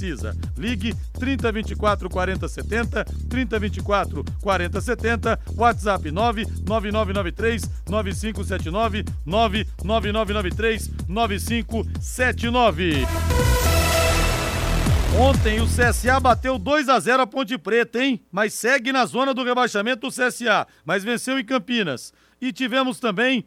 [0.57, 13.07] Ligue 3024 4070, 3024 4070, WhatsApp 99993 9579, 99993 9579.
[15.19, 18.21] Ontem o CSA bateu 2 a 0 a Ponte Preta, hein?
[18.31, 22.13] Mas segue na zona do rebaixamento o CSA, mas venceu em Campinas.
[22.39, 23.43] E tivemos também,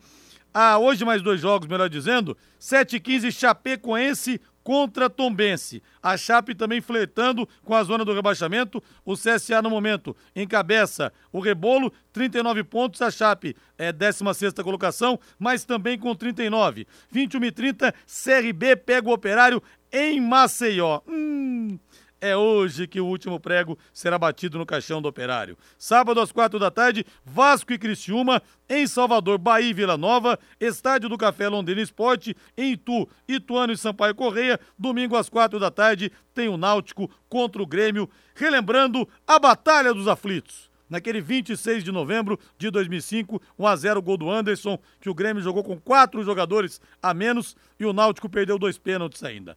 [0.52, 5.82] ah, hoje mais dois jogos, melhor dizendo, 7 e 15 Chapecoense contra Tombense.
[6.00, 8.80] A Chape também flertando com a zona do rebaixamento.
[9.04, 13.02] O CSA no momento encabeça o rebolo, 39 pontos.
[13.02, 16.86] A Chape é 16 colocação, mas também com 39.
[17.10, 19.60] 21 e 30, CRB pega o operário
[19.92, 21.00] em Maceió.
[21.08, 21.76] Hum,
[22.20, 25.56] é hoje que o último prego será batido no caixão do operário.
[25.78, 31.08] Sábado às quatro da tarde, Vasco e Criciúma, em Salvador, Bahia e Vila Nova, Estádio
[31.08, 34.60] do Café Londrina Esporte, em Itu, Ituano e Sampaio Correia.
[34.78, 40.06] Domingo às quatro da tarde, tem o Náutico contra o Grêmio, relembrando a Batalha dos
[40.06, 45.14] Aflitos naquele 26 de novembro de 2005, 1 a 0 gol do Anderson, que o
[45.14, 49.56] Grêmio jogou com quatro jogadores a menos e o Náutico perdeu dois pênaltis ainda.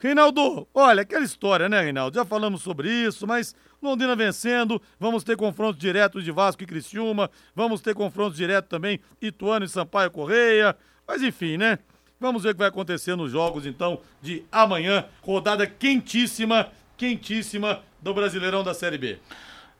[0.00, 2.14] Reinaldo, olha, aquela história, né, Reinaldo?
[2.16, 7.30] Já falamos sobre isso, mas Londrina vencendo, vamos ter confrontos diretos de Vasco e Criciúma,
[7.54, 10.74] vamos ter confrontos diretos também Ituano e Sampaio Correia,
[11.06, 11.78] mas enfim, né?
[12.18, 15.04] Vamos ver o que vai acontecer nos jogos, então, de amanhã.
[15.22, 19.18] Rodada quentíssima, quentíssima do Brasileirão da Série B.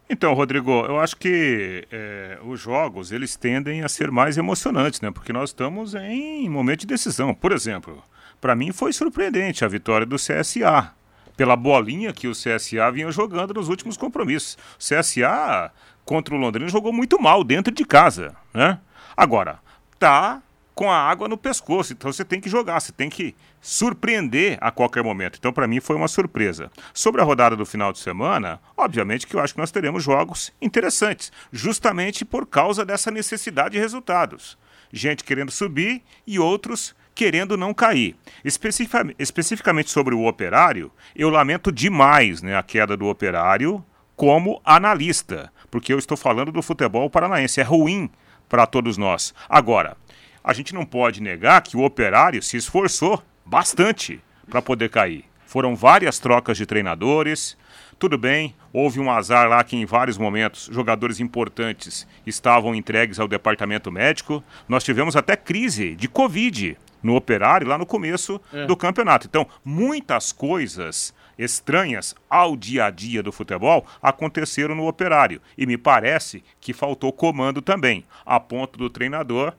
[0.08, 5.10] Então, Rodrigo, eu acho que é, os jogos eles tendem a ser mais emocionantes, né?
[5.10, 7.32] Porque nós estamos em momento de decisão.
[7.34, 8.02] Por exemplo,
[8.40, 10.92] para mim foi surpreendente a vitória do CSA,
[11.36, 14.58] pela bolinha que o CSA vinha jogando nos últimos compromissos.
[14.74, 15.72] O CSA
[16.04, 18.78] contra o Londrina jogou muito mal dentro de casa, né?
[19.16, 19.58] Agora,
[19.98, 20.42] tá
[20.74, 24.70] com a água no pescoço, então você tem que jogar, você tem que surpreender a
[24.70, 25.36] qualquer momento.
[25.38, 26.70] Então, para mim, foi uma surpresa.
[26.94, 30.52] Sobre a rodada do final de semana, obviamente que eu acho que nós teremos jogos
[30.60, 34.56] interessantes, justamente por causa dessa necessidade de resultados.
[34.90, 38.16] Gente querendo subir e outros querendo não cair.
[38.42, 43.84] especificamente sobre o operário, eu lamento demais né, a queda do operário
[44.16, 47.60] como analista, porque eu estou falando do futebol paranaense.
[47.60, 48.08] É ruim
[48.48, 49.34] para todos nós.
[49.50, 49.98] Agora,
[50.42, 55.26] a gente não pode negar que o operário se esforçou bastante para poder cair.
[55.44, 57.54] Foram várias trocas de treinadores,
[57.98, 63.28] Tudo bem, houve um azar lá que em vários momentos jogadores importantes estavam entregues ao
[63.28, 64.42] departamento médico.
[64.66, 68.66] Nós tivemos até crise de Covid no operário lá no começo é.
[68.66, 69.26] do campeonato.
[69.26, 75.40] Então, muitas coisas estranhas ao dia a dia do futebol aconteceram no operário.
[75.56, 79.54] E me parece que faltou comando também, a ponto do treinador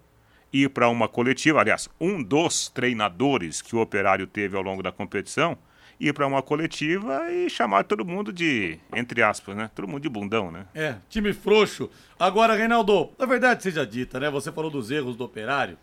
[0.54, 1.60] ir para uma coletiva.
[1.60, 5.58] Aliás, um dos treinadores que o operário teve ao longo da competição
[6.00, 9.70] ir para uma coletiva e chamar todo mundo de, entre aspas, né?
[9.74, 10.66] Todo mundo de bundão, né?
[10.74, 11.90] É, time frouxo.
[12.20, 14.30] Agora, Reinaldo, na verdade seja dita, né?
[14.32, 15.78] Você falou dos erros do operário.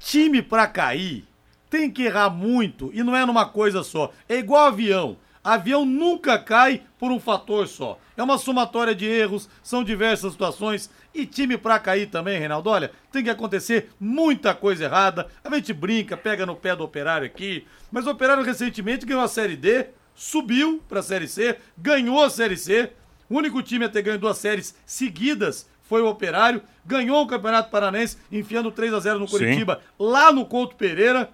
[0.00, 1.24] Time para cair
[1.68, 4.12] tem que errar muito e não é numa coisa só.
[4.28, 5.16] É igual avião.
[5.42, 7.98] Avião nunca cai por um fator só.
[8.16, 10.90] É uma somatória de erros, são diversas situações.
[11.14, 12.68] E time pra cair também, Reinaldo.
[12.68, 15.28] Olha, tem que acontecer muita coisa errada.
[15.44, 17.66] A gente brinca, pega no pé do operário aqui.
[17.90, 22.56] Mas o operário recentemente ganhou a Série D, subiu pra Série C, ganhou a Série
[22.56, 22.90] C.
[23.28, 27.68] O único time a ter ganho duas séries seguidas foi o Operário, ganhou o Campeonato
[27.68, 29.82] Paranense, enfiando 3 a 0 no Curitiba, Sim.
[29.98, 31.28] lá no Couto Pereira.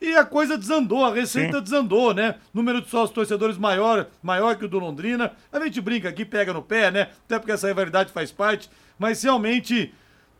[0.00, 1.62] E a coisa desandou, a receita Sim.
[1.62, 2.34] desandou, né?
[2.52, 5.30] Número de sócios torcedores maior, maior que o do Londrina.
[5.52, 7.10] A gente brinca aqui, pega no pé, né?
[7.24, 8.68] Até porque essa rivalidade faz parte.
[8.98, 9.94] Mas realmente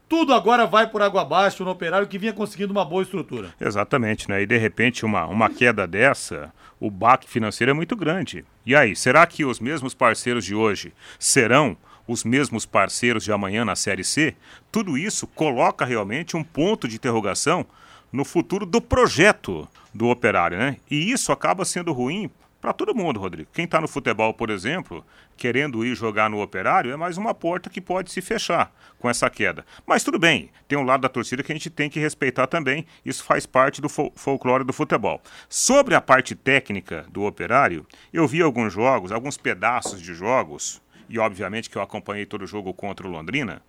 [0.09, 3.55] tudo agora vai por água abaixo no operário que vinha conseguindo uma boa estrutura.
[3.61, 4.43] Exatamente, né?
[4.43, 8.45] E de repente uma, uma queda dessa, o baque financeiro é muito grande.
[8.67, 13.65] E aí, será que os mesmos parceiros de hoje serão os mesmos parceiros de amanhã
[13.65, 14.35] na Série C,
[14.71, 17.67] tudo isso coloca realmente um ponto de interrogação
[18.13, 20.77] no futuro do projeto do operário, né?
[20.91, 22.31] E isso acaba sendo ruim
[22.63, 23.51] para todo mundo, Rodrigo.
[23.53, 25.05] Quem está no futebol, por exemplo,
[25.37, 29.29] querendo ir jogar no operário, é mais uma porta que pode se fechar com essa
[29.29, 29.67] queda.
[29.85, 32.87] Mas tudo bem, tem um lado da torcida que a gente tem que respeitar também,
[33.05, 35.21] isso faz parte do fol folclore do futebol.
[35.49, 40.81] Sobre a parte técnica do operário, eu vi alguns jogos, alguns pedaços de jogos,
[41.13, 43.61] e obviamente que eu acompanhei todo o jogo contra o Londrina.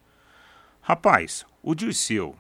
[0.82, 2.38] Rapaz, o Dirceu,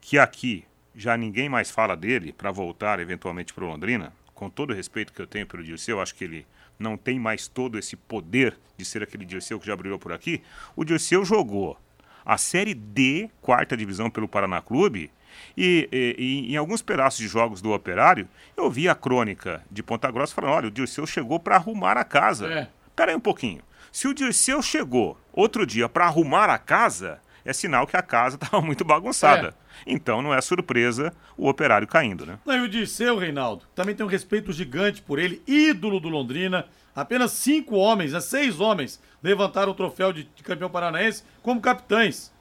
[0.00, 4.70] que aqui já ninguém mais fala dele para voltar eventualmente para o Londrina, com todo
[4.70, 7.94] o respeito que eu tenho pelo Dirceu, acho que ele não tem mais todo esse
[7.94, 10.42] poder de ser aquele Dirceu que já brilhou por aqui.
[10.74, 11.78] O Dirceu jogou
[12.24, 15.12] a Série D, quarta divisão pelo Paraná Clube,
[15.56, 19.80] e, e, e, em alguns pedaços de jogos do Operário, eu vi a crônica de
[19.80, 22.52] Ponta Grossa falando: olha, o Dirceu chegou para arrumar a casa.
[22.52, 22.68] É.
[22.96, 23.62] Pera aí um pouquinho.
[23.92, 28.36] Se o Dirceu chegou outro dia para arrumar a casa, é sinal que a casa
[28.40, 29.48] estava muito bagunçada.
[29.48, 29.70] É.
[29.86, 32.38] Então não é surpresa o operário caindo, né?
[32.44, 36.66] Não, e o Dirceu, Reinaldo, também tem um respeito gigante por ele, ídolo do Londrina.
[36.94, 42.32] Apenas cinco homens, né, seis homens, levantaram o troféu de, de campeão paranaense como capitães.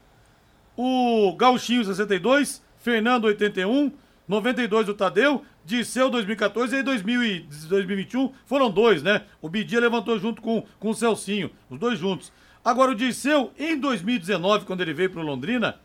[0.76, 3.92] O Gauchinho 62, Fernando 81,
[4.28, 9.22] 92 o Tadeu Disseu 2014 e 2021 foram dois, né?
[9.40, 12.34] O Bidia levantou junto com, com o Celcinho, os dois juntos.
[12.66, 15.80] Agora o Disseu, em 2019, quando ele veio pro Londrina,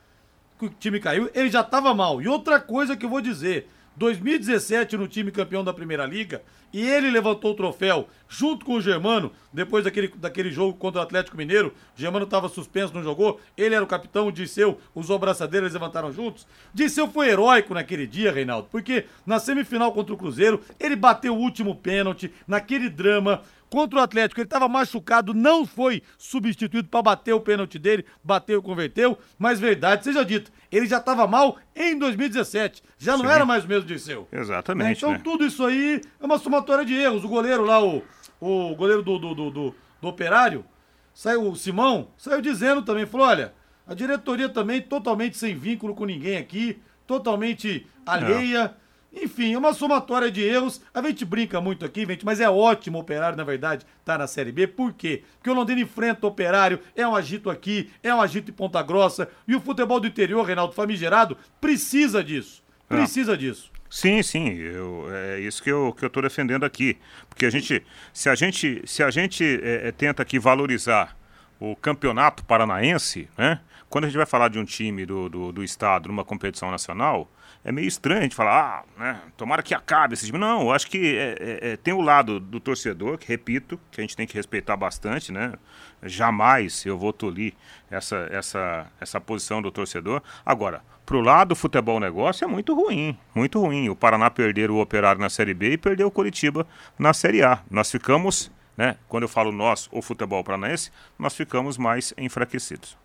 [0.59, 2.23] que o time caiu, ele já estava mal.
[2.23, 6.43] E outra coisa que eu vou dizer, 2017 no time campeão da Primeira Liga,
[6.75, 11.05] e ele levantou o troféu junto com o Germano, depois daquele, daquele jogo contra o
[11.05, 11.73] Atlético Mineiro.
[11.97, 13.41] O Germano estava suspenso, não jogou.
[13.57, 16.49] Ele era o capitão, o Disseu usou a braçadeira, eles levantaram juntos.
[16.75, 21.39] Disseu foi heróico naquele dia, Reinaldo, porque na semifinal contra o Cruzeiro, ele bateu o
[21.39, 23.43] último pênalti, naquele drama
[23.75, 24.41] contra o Atlético.
[24.41, 30.05] Ele estava machucado, não foi substituído para bater o pênalti dele, bateu, converteu, mas verdade
[30.05, 33.31] seja dito, ele já estava mal em 2017, já não Sim.
[33.31, 34.29] era mais o mesmo Dirceu.
[34.33, 34.99] Exatamente.
[34.99, 35.21] Então né?
[35.23, 37.25] tudo isso aí é uma somatória de erros.
[37.25, 38.03] O goleiro lá, o,
[38.41, 40.65] o goleiro do, do, do, do, do Operário,
[41.13, 43.55] saiu, o Simão, saiu dizendo também, falou, olha,
[43.87, 48.69] a diretoria também totalmente sem vínculo com ninguém aqui, totalmente alheia.
[48.69, 48.85] Não
[49.17, 50.81] enfim, é uma somatória de erros.
[50.93, 54.27] A gente brinca muito aqui, gente, mas é ótimo o operário, na verdade, tá na
[54.27, 54.67] Série B.
[54.67, 55.23] Por quê?
[55.37, 58.83] Porque o Londrina enfrenta o operário, é um agito aqui, é um agito em Ponta
[58.83, 59.29] Grossa.
[59.47, 62.61] E o futebol do interior, Reinaldo Famigerado, precisa disso.
[62.89, 63.39] Precisa Não.
[63.39, 63.71] disso.
[63.95, 67.81] Sim, sim, eu, é isso que eu que eu estou defendendo aqui, porque a gente,
[68.13, 71.17] se a gente, se a gente é, é, tenta aqui valorizar
[71.61, 73.61] o campeonato paranaense, né?
[73.89, 77.31] Quando a gente vai falar de um time do, do, do estado numa competição nacional,
[77.65, 80.39] é meio estranho a gente falar, ah, né, tomara que acabe esse time.
[80.39, 84.01] Não, eu acho que é, é, é, tem o lado do torcedor, que repito, que
[84.01, 85.55] a gente tem que respeitar bastante, né?
[86.03, 87.55] Jamais eu vou tolir
[87.91, 90.23] essa, essa, essa posição do torcedor.
[90.45, 93.89] Agora, pro lado do futebol negócio é muito ruim, muito ruim.
[93.89, 96.67] O Paraná perder o Operário na Série B e perder o Curitiba
[96.99, 97.61] na Série A.
[97.71, 103.04] Nós ficamos, né, quando eu falo nós, o futebol paranaense, nós ficamos mais enfraquecidos.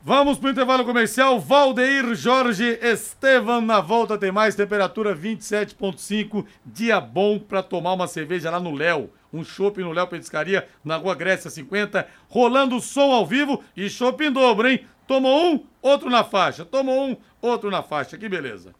[0.00, 1.40] Vamos pro intervalo comercial.
[1.40, 4.54] Valdeir Jorge Estevam na volta tem mais.
[4.54, 6.46] Temperatura 27,5.
[6.64, 9.10] Dia bom para tomar uma cerveja lá no Léo.
[9.32, 12.06] Um shopping no Léo Petiscaria, na Rua Grécia 50.
[12.28, 14.86] Rolando som ao vivo e shopping dobro, hein?
[15.06, 16.64] Tomou um, outro na faixa.
[16.64, 18.16] Tomou um, outro na faixa.
[18.16, 18.72] Que beleza.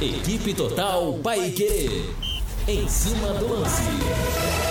[0.00, 2.12] Equipe Total Paique.
[2.66, 4.61] Em cima do lance.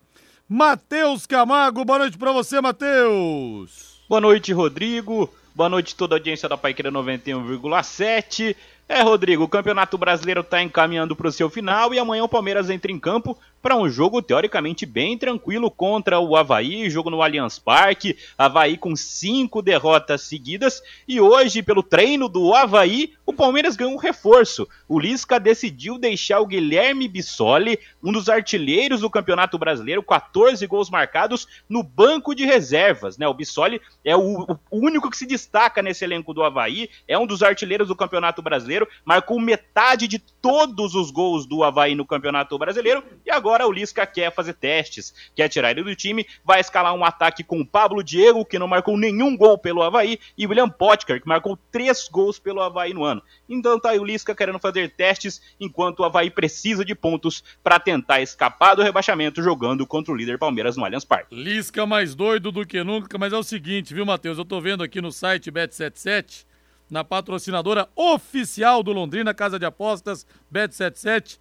[0.49, 4.03] Matheus Camargo, boa noite pra você, Matheus.
[4.09, 5.33] Boa noite, Rodrigo.
[5.55, 8.55] Boa noite toda a audiência da Paiqueira 91,7.
[8.87, 12.69] É, Rodrigo, o Campeonato Brasileiro está encaminhando para o seu final e amanhã o Palmeiras
[12.69, 17.59] entra em campo para um jogo teoricamente bem tranquilo contra o Havaí, jogo no Allianz
[17.59, 23.95] Parque, Havaí com cinco derrotas seguidas e hoje, pelo treino do Havaí, o Palmeiras ganhou
[23.95, 24.69] um reforço.
[24.87, 30.91] O Lisca decidiu deixar o Guilherme Bissoli, um dos artilheiros do Campeonato Brasileiro, 14 gols
[30.91, 33.17] marcados, no banco de reservas.
[33.17, 33.27] Né?
[33.27, 37.27] O Bissoli é o, o único que se destaca nesse elenco do Havaí, é um
[37.27, 38.74] dos artilheiros do Campeonato Brasileiro,
[39.05, 44.07] marcou metade de todos os gols do Havaí no Campeonato Brasileiro e agora o Lisca
[44.07, 48.03] quer fazer testes, quer tirar ele do time, vai escalar um ataque com o Pablo
[48.03, 52.39] Diego, que não marcou nenhum gol pelo Havaí, e William Potker, que marcou três gols
[52.39, 53.23] pelo Havaí no ano.
[53.49, 57.79] Então tá aí o Lisca querendo fazer testes, enquanto o Havaí precisa de pontos para
[57.79, 61.35] tentar escapar do rebaixamento jogando contra o líder Palmeiras no Allianz Parque.
[61.35, 64.39] Lisca mais doido do que nunca, mas é o seguinte, viu, Matheus?
[64.39, 66.45] Eu tô vendo aqui no site Bet77,
[66.91, 71.39] na patrocinadora oficial do Londrina, Casa de Apostas, Bet77,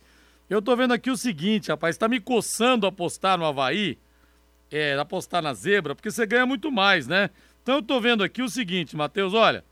[0.49, 3.97] eu tô vendo aqui o seguinte, rapaz, tá me coçando apostar no Havaí,
[4.71, 7.29] é, apostar na zebra, porque você ganha muito mais, né?
[7.61, 9.63] Então eu tô vendo aqui o seguinte, Matheus, olha,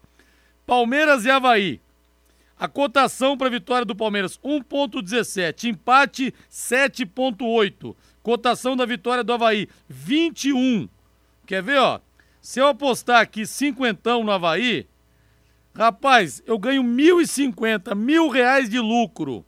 [0.65, 1.81] Palmeiras e Havaí,
[2.57, 10.87] a cotação para vitória do Palmeiras 1.17, empate 7.8, cotação da vitória do Havaí 21.
[11.45, 11.99] Quer ver, ó?
[12.39, 14.87] Se eu apostar aqui cinquentão no Havaí,
[15.75, 19.45] rapaz, eu ganho 1.050, mil reais de lucro.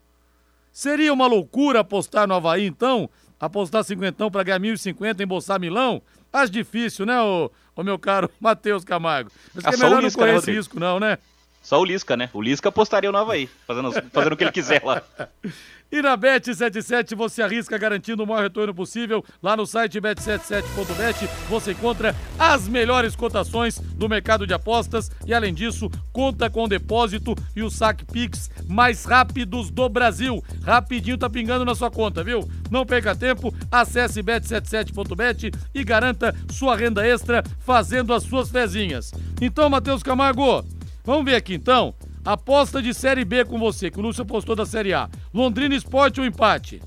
[0.72, 3.10] Seria uma loucura apostar no Havaí, então?
[3.40, 6.02] Apostar cinquentão para ganhar 1.050 em Bolsar Milão?
[6.32, 9.32] Acho difícil, né, ô, ô meu caro Matheus Camargo?
[9.56, 11.18] Acho que é melhor não correr né, esse risco, não, né?
[11.62, 12.30] Só o Lisca, né?
[12.34, 15.02] O Lisca apostaria no Havaí, fazendo, fazendo o que ele quiser lá.
[15.94, 19.24] E na Bet77 você arrisca garantindo o maior retorno possível.
[19.44, 25.54] Lá no site bet77.bet você encontra as melhores cotações do mercado de apostas e além
[25.54, 30.44] disso, conta com o depósito e o saque Pix mais rápidos do Brasil.
[30.64, 32.50] Rapidinho tá pingando na sua conta, viu?
[32.72, 39.14] Não perca tempo, acesse bet77.bet e garanta sua renda extra fazendo as suas fezinhas.
[39.40, 40.66] Então, Matheus Camargo,
[41.06, 41.94] vamos ver aqui então
[42.26, 45.10] Aposta de Série B com você, que o Lúcio apostou da Série A.
[45.34, 46.82] Londrina Esporte ou empate?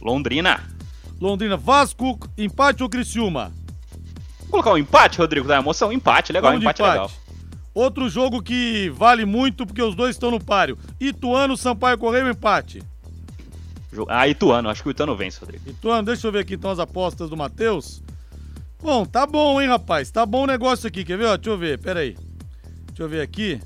[0.00, 0.62] Londrina.
[1.20, 3.52] Londrina Vasco, empate ou Criciúma?
[4.42, 5.92] Vou colocar um empate, Rodrigo, da emoção.
[5.92, 7.10] Empate, legal, Vamos empate, empate, legal.
[7.74, 10.78] Outro jogo que vale muito porque os dois estão no páreo.
[11.00, 12.80] Ituano, Sampaio Correio, empate.
[14.08, 15.68] Ah, Ituano, acho que o Ituano vence, Rodrigo.
[15.68, 18.04] Ituano, deixa eu ver aqui então as apostas do Matheus.
[18.80, 20.12] Bom, tá bom, hein, rapaz?
[20.12, 21.26] Tá bom o negócio aqui, quer ver?
[21.26, 22.16] Ó, deixa eu ver, pera aí.
[22.86, 23.60] Deixa eu ver aqui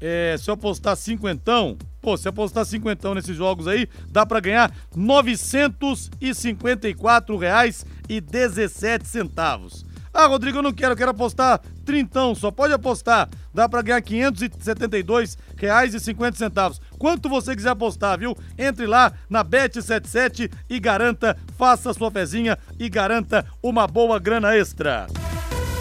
[0.00, 4.40] é, se eu apostar cinquentão, pô, se eu apostar cinquentão nesses jogos aí, dá para
[4.40, 9.84] ganhar 954 reais e 17 centavos.
[10.12, 13.28] Ah, Rodrigo, eu não quero, eu quero apostar trintão, só pode apostar.
[13.54, 16.80] Dá para ganhar 572 reais e 50 centavos.
[16.98, 18.36] Quanto você quiser apostar, viu?
[18.58, 25.06] Entre lá na Bet77 e garanta, faça sua fezinha e garanta uma boa grana extra.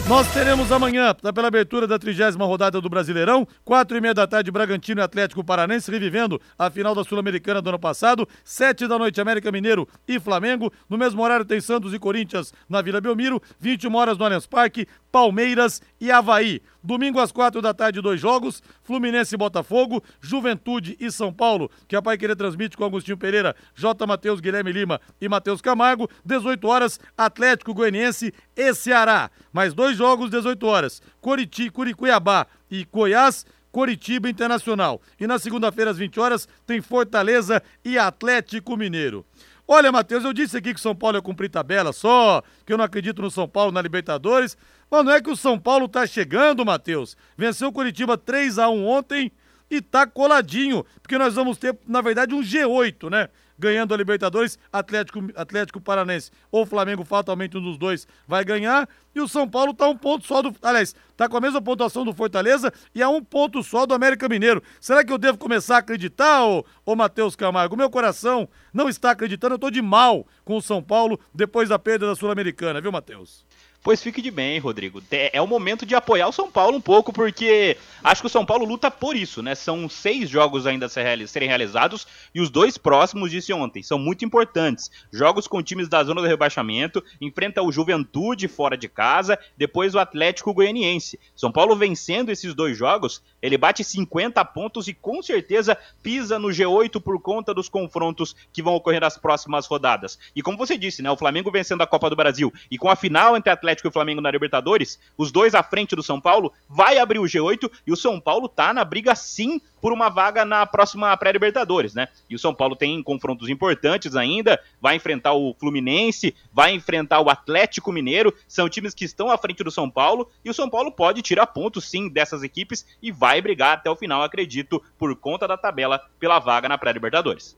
[0.09, 4.25] Nós teremos amanhã, tá pela abertura da trigésima rodada do Brasileirão, quatro e meia da
[4.25, 8.97] tarde, Bragantino e Atlético Paranense, revivendo a final da Sul-Americana do ano passado, sete da
[8.97, 13.39] noite, América Mineiro e Flamengo, no mesmo horário tem Santos e Corinthians na Vila Belmiro,
[13.59, 16.59] 21 horas no Allianz Parque, Palmeiras e Havaí.
[16.83, 21.95] Domingo às quatro da tarde, dois jogos: Fluminense e Botafogo, Juventude e São Paulo, que
[21.95, 24.07] a Pai Querer transmite com Agostinho Pereira, J.
[24.07, 26.09] Matheus, Guilherme Lima e Matheus Camargo.
[26.23, 29.29] 18 horas, Atlético Goianiense e Ceará.
[29.51, 33.45] Mais dois jogos, 18 horas: Coriti, Curicuiabá e Goiás.
[33.71, 34.99] Coritiba Internacional.
[35.19, 39.23] E na segunda-feira, às 20 horas, tem Fortaleza e Atlético Mineiro.
[39.71, 42.83] Olha, Matheus, eu disse aqui que São Paulo ia cumprir tabela só, que eu não
[42.83, 44.57] acredito no São Paulo na Libertadores.
[44.89, 47.15] Mas não é que o São Paulo tá chegando, Matheus.
[47.37, 49.31] Venceu o Curitiba 3 a 1 ontem
[49.69, 53.29] e tá coladinho, porque nós vamos ter, na verdade, um G8, né?
[53.57, 58.87] Ganhando a Libertadores, Atlético, Atlético Paranense ou Flamengo, fatalmente um dos dois vai ganhar.
[59.13, 60.55] E o São Paulo tá um ponto só do.
[60.61, 64.29] Aliás, tá com a mesma pontuação do Fortaleza e a um ponto só do América
[64.29, 64.63] Mineiro.
[64.79, 67.75] Será que eu devo começar a acreditar, ô, ô Matheus Camargo?
[67.75, 71.77] Meu coração não está acreditando, eu tô de mal com o São Paulo depois da
[71.77, 73.45] perda da Sul-Americana, viu, Matheus?
[73.81, 75.01] Pois fique de bem, Rodrigo.
[75.09, 78.45] É o momento de apoiar o São Paulo um pouco, porque acho que o São
[78.45, 79.55] Paulo luta por isso, né?
[79.55, 82.05] São seis jogos ainda a serem realizados
[82.35, 84.91] e os dois próximos, disse ontem, são muito importantes.
[85.13, 89.99] Jogos com times da zona do rebaixamento, enfrenta o Juventude fora de casa, depois o
[89.99, 91.17] Atlético Goianiense.
[91.33, 96.49] São Paulo vencendo esses dois jogos, ele bate 50 pontos e com certeza pisa no
[96.49, 100.19] G8 por conta dos confrontos que vão ocorrer nas próximas rodadas.
[100.35, 101.09] E como você disse, né?
[101.09, 103.89] O Flamengo vencendo a Copa do Brasil e com a final entre Atlético Atlético e
[103.89, 107.69] o Flamengo na Libertadores, os dois à frente do São Paulo, vai abrir o G8
[107.85, 112.07] e o São Paulo tá na briga sim por uma vaga na próxima pré-Libertadores, né?
[112.29, 117.29] E o São Paulo tem confrontos importantes ainda, vai enfrentar o Fluminense, vai enfrentar o
[117.29, 120.91] Atlético Mineiro, são times que estão à frente do São Paulo e o São Paulo
[120.91, 125.47] pode tirar pontos sim dessas equipes e vai brigar até o final, acredito, por conta
[125.47, 127.57] da tabela pela vaga na pré-Libertadores.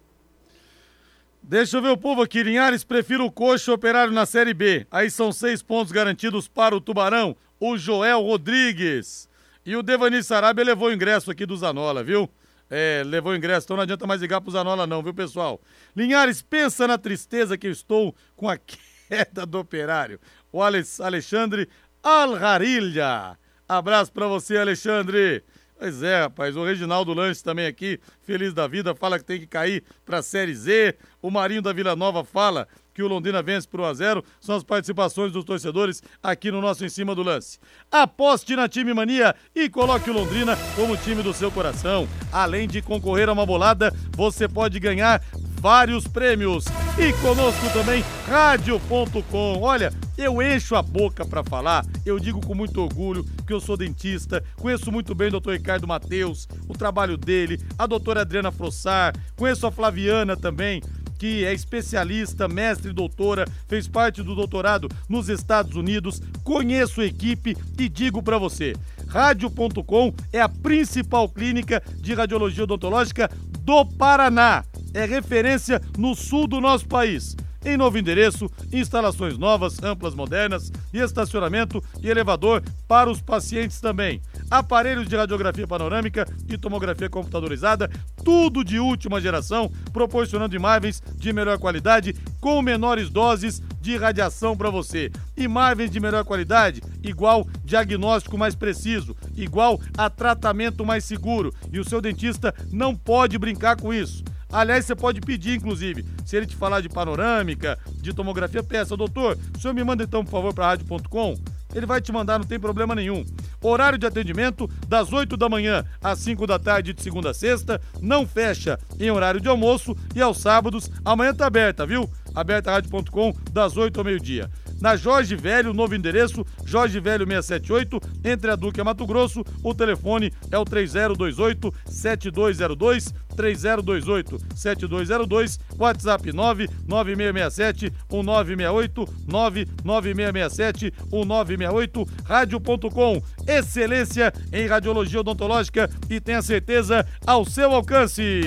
[1.44, 2.44] Deixa eu ver o povo aqui.
[2.44, 4.86] Linhares prefiro o Coxa Operário na Série B.
[4.92, 7.36] Aí são seis pontos garantidos para o Tubarão.
[7.60, 9.28] O Joel Rodrigues.
[9.66, 12.30] E o Devani Sarabia levou o ingresso aqui do Zanola, viu?
[12.70, 15.60] É, levou o ingresso, então não adianta mais ligar pro Zanola não, viu, pessoal?
[15.96, 18.58] Linhares, pensa na tristeza que eu estou com a
[19.10, 20.20] queda do operário.
[20.52, 21.68] O Alexandre
[22.02, 23.38] Algarilha.
[23.68, 25.44] Abraço para você, Alexandre.
[25.82, 26.56] Pois é, rapaz.
[26.56, 30.22] O Reginaldo Lanches também aqui, feliz da vida, fala que tem que cair para a
[30.22, 30.96] Série Z.
[31.20, 34.56] O Marinho da Vila Nova fala que o Londrina vence por 1 a 0 São
[34.56, 37.58] as participações dos torcedores aqui no nosso Em Cima do Lance.
[37.92, 42.08] Aposte na Time Mania e coloque o Londrina como time do seu coração.
[42.32, 45.20] Além de concorrer a uma bolada, você pode ganhar
[45.62, 46.66] vários prêmios.
[46.98, 49.62] E conosco também rádio.com.
[49.62, 53.78] Olha, eu encho a boca para falar, eu digo com muito orgulho que eu sou
[53.78, 59.16] dentista, conheço muito bem o doutor Ricardo Mateus, o trabalho dele, a doutora Adriana Frossar,
[59.36, 60.82] conheço a Flaviana também,
[61.18, 66.20] que é especialista, mestre e doutora, fez parte do doutorado nos Estados Unidos.
[66.44, 68.74] Conheço a equipe e digo para você:
[69.08, 73.30] rádio.com é a principal clínica de radiologia odontológica
[73.64, 74.64] do Paraná
[74.94, 77.36] é referência no sul do nosso país.
[77.64, 84.20] Em novo endereço, instalações novas, amplas, modernas e estacionamento e elevador para os pacientes também.
[84.50, 87.88] Aparelhos de radiografia panorâmica e tomografia computadorizada,
[88.26, 94.72] tudo de última geração, proporcionando imagens de melhor qualidade com menores doses de radiação para
[94.72, 95.12] você.
[95.38, 101.54] Imagens de melhor qualidade, igual diagnóstico mais preciso, igual a tratamento mais seguro.
[101.72, 104.24] E o seu dentista não pode brincar com isso.
[104.52, 109.38] Aliás, você pode pedir, inclusive, se ele te falar de panorâmica, de tomografia, peça, doutor,
[109.56, 111.38] o senhor me manda então, por favor, para rádio.com.
[111.74, 113.26] Ele vai te mandar, não tem problema nenhum.
[113.62, 117.80] Horário de atendimento das 8 da manhã às 5 da tarde de segunda a sexta,
[118.02, 122.10] não fecha em horário de almoço e aos sábados, amanhã tá aberta, viu?
[122.36, 124.50] Aberta rádio.com das 8 ao meio-dia
[124.82, 129.46] na Jorge Velho, novo endereço, Jorge Velho 678, entre a Duque e Mato Grosso.
[129.64, 143.22] O telefone é o 3028 7202 3028 7202, WhatsApp 99667 1968 99667 1968, rádio.com.
[143.48, 148.42] Excelência em radiologia odontológica e tenha certeza ao seu alcance.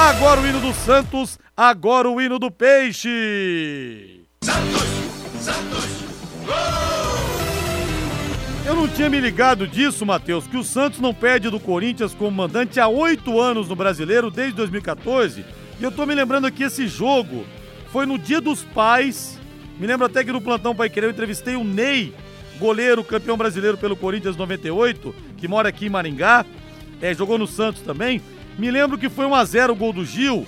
[0.00, 4.22] Agora o hino do Santos, agora o hino do Peixe.
[4.44, 4.80] Santos!
[5.40, 5.88] Santos!
[8.64, 12.30] Eu não tinha me ligado disso, Matheus, que o Santos não perde do Corinthians como
[12.30, 15.44] mandante há oito anos no Brasileiro, desde 2014.
[15.80, 17.44] E eu tô me lembrando que esse jogo
[17.90, 19.36] foi no Dia dos Pais.
[19.80, 22.14] Me lembro até que no Plantão Pai Querer eu entrevistei o Ney,
[22.60, 26.46] goleiro, campeão brasileiro pelo Corinthians 98, que mora aqui em Maringá.
[27.02, 28.22] É, jogou no Santos também.
[28.58, 30.46] Me lembro que foi 1 a 0 o gol do Gil.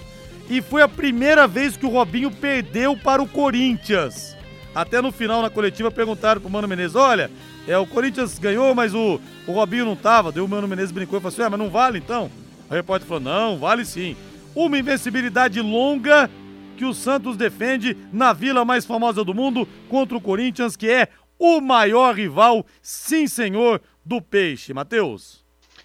[0.48, 4.36] E foi a primeira vez que o Robinho perdeu para o Corinthians.
[4.74, 7.30] Até no final, na coletiva, perguntaram pro Mano Menezes: olha,
[7.68, 10.32] É, o Corinthians ganhou, mas o, o Robinho não tava.
[10.32, 12.30] Deu o Mano Menezes brincou e falou assim: é, mas não vale então?
[12.68, 14.16] O repórter falou: não, vale sim.
[14.54, 16.28] Uma invencibilidade longa
[16.76, 21.08] que o Santos defende na vila mais famosa do mundo contra o Corinthians, que é
[21.38, 24.74] o maior rival, sim senhor, do Peixe.
[24.74, 25.44] Matheus.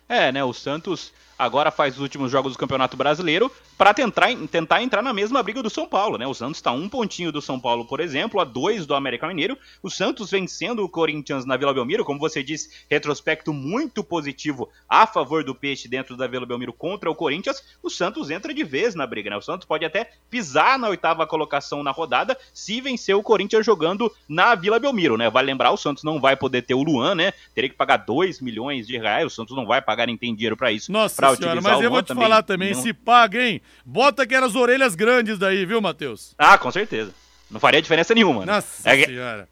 [0.10, 0.44] É, né?
[0.44, 5.14] O Santos agora faz os últimos jogos do Campeonato Brasileiro para tentar, tentar entrar na
[5.14, 6.26] mesma briga do São Paulo, né?
[6.26, 9.58] O Santos está um pontinho do São Paulo, por exemplo, a dois do América Mineiro.
[9.84, 15.06] O Santos vencendo o Corinthians na Vila Belmiro, como você disse, retrospecto muito positivo a
[15.06, 17.62] favor do Peixe dentro da Vila Belmiro contra o Corinthians.
[17.84, 19.38] O Santos entra de vez na briga, né?
[19.38, 24.12] O Santos pode até pisar na oitava colocação na rodada se vencer o Corinthians jogando
[24.28, 25.30] na Vila Belmiro, né?
[25.30, 27.34] Vale lembrar, o Santos não vai poder ter o Luan, né?
[27.54, 29.26] Teria que pagar 2 milhões de reais.
[29.26, 30.92] O Santos não vai pagar nem tem dinheiro para isso.
[30.92, 32.24] Nossa senhora, mas eu vou te também.
[32.24, 32.82] falar também, não...
[32.82, 33.62] se paga, hein?
[33.86, 36.34] Bota aquelas orelhas grandes daí, viu, Matheus?
[36.38, 37.13] Ah, com certeza.
[37.49, 38.45] Não faria diferença nenhuma.
[38.45, 38.53] Né?
[38.53, 39.47] Nossa é, senhora.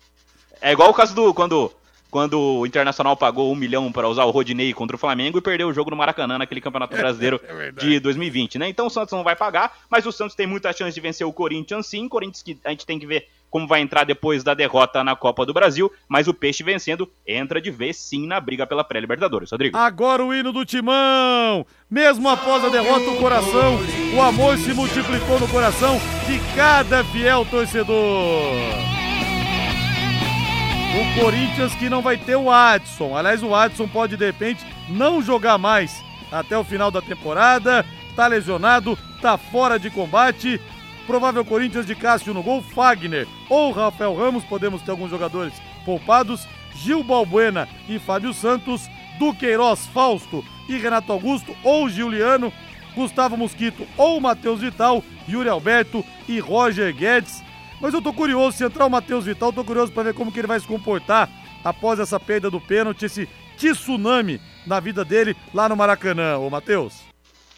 [0.61, 1.71] É igual o caso do quando
[2.13, 5.67] quando o Internacional pagou um milhão para usar o Rodinei contra o Flamengo e perdeu
[5.67, 8.69] o jogo no Maracanã naquele Campeonato Brasileiro é de 2020, né?
[8.69, 11.33] Então o Santos não vai pagar, mas o Santos tem muita chance de vencer o
[11.33, 12.07] Corinthians sim.
[12.07, 15.45] Corinthians que a gente tem que ver como vai entrar depois da derrota na Copa
[15.45, 19.51] do Brasil, mas o Peixe vencendo entra de vez sim na briga pela pré-Libertadores.
[19.51, 19.77] Rodrigo.
[19.77, 21.63] Agora o hino do Timão!
[21.87, 23.77] Mesmo após a derrota, o coração,
[24.15, 27.93] o amor se multiplicou no coração de cada fiel torcedor.
[30.95, 33.15] O Corinthians que não vai ter o Adson.
[33.15, 37.85] Aliás, o Adson pode de repente não jogar mais até o final da temporada.
[38.15, 40.59] Tá lesionado, tá fora de combate.
[41.05, 45.53] Provável Corinthians de Cássio no gol, Fagner ou Rafael Ramos, podemos ter alguns jogadores
[45.85, 46.47] poupados.
[46.75, 48.89] Gil Balbuena e Fábio Santos,
[49.19, 52.51] Duqueiroz Fausto e Renato Augusto ou Giuliano,
[52.95, 57.43] Gustavo Mosquito ou Matheus Vital, Yuri Alberto e Roger Guedes.
[57.79, 60.39] Mas eu tô curioso, se entrar o Matheus Vital, tô curioso para ver como que
[60.39, 61.29] ele vai se comportar
[61.63, 67.12] após essa perda do pênalti, esse tsunami na vida dele lá no Maracanã, ô Matheus.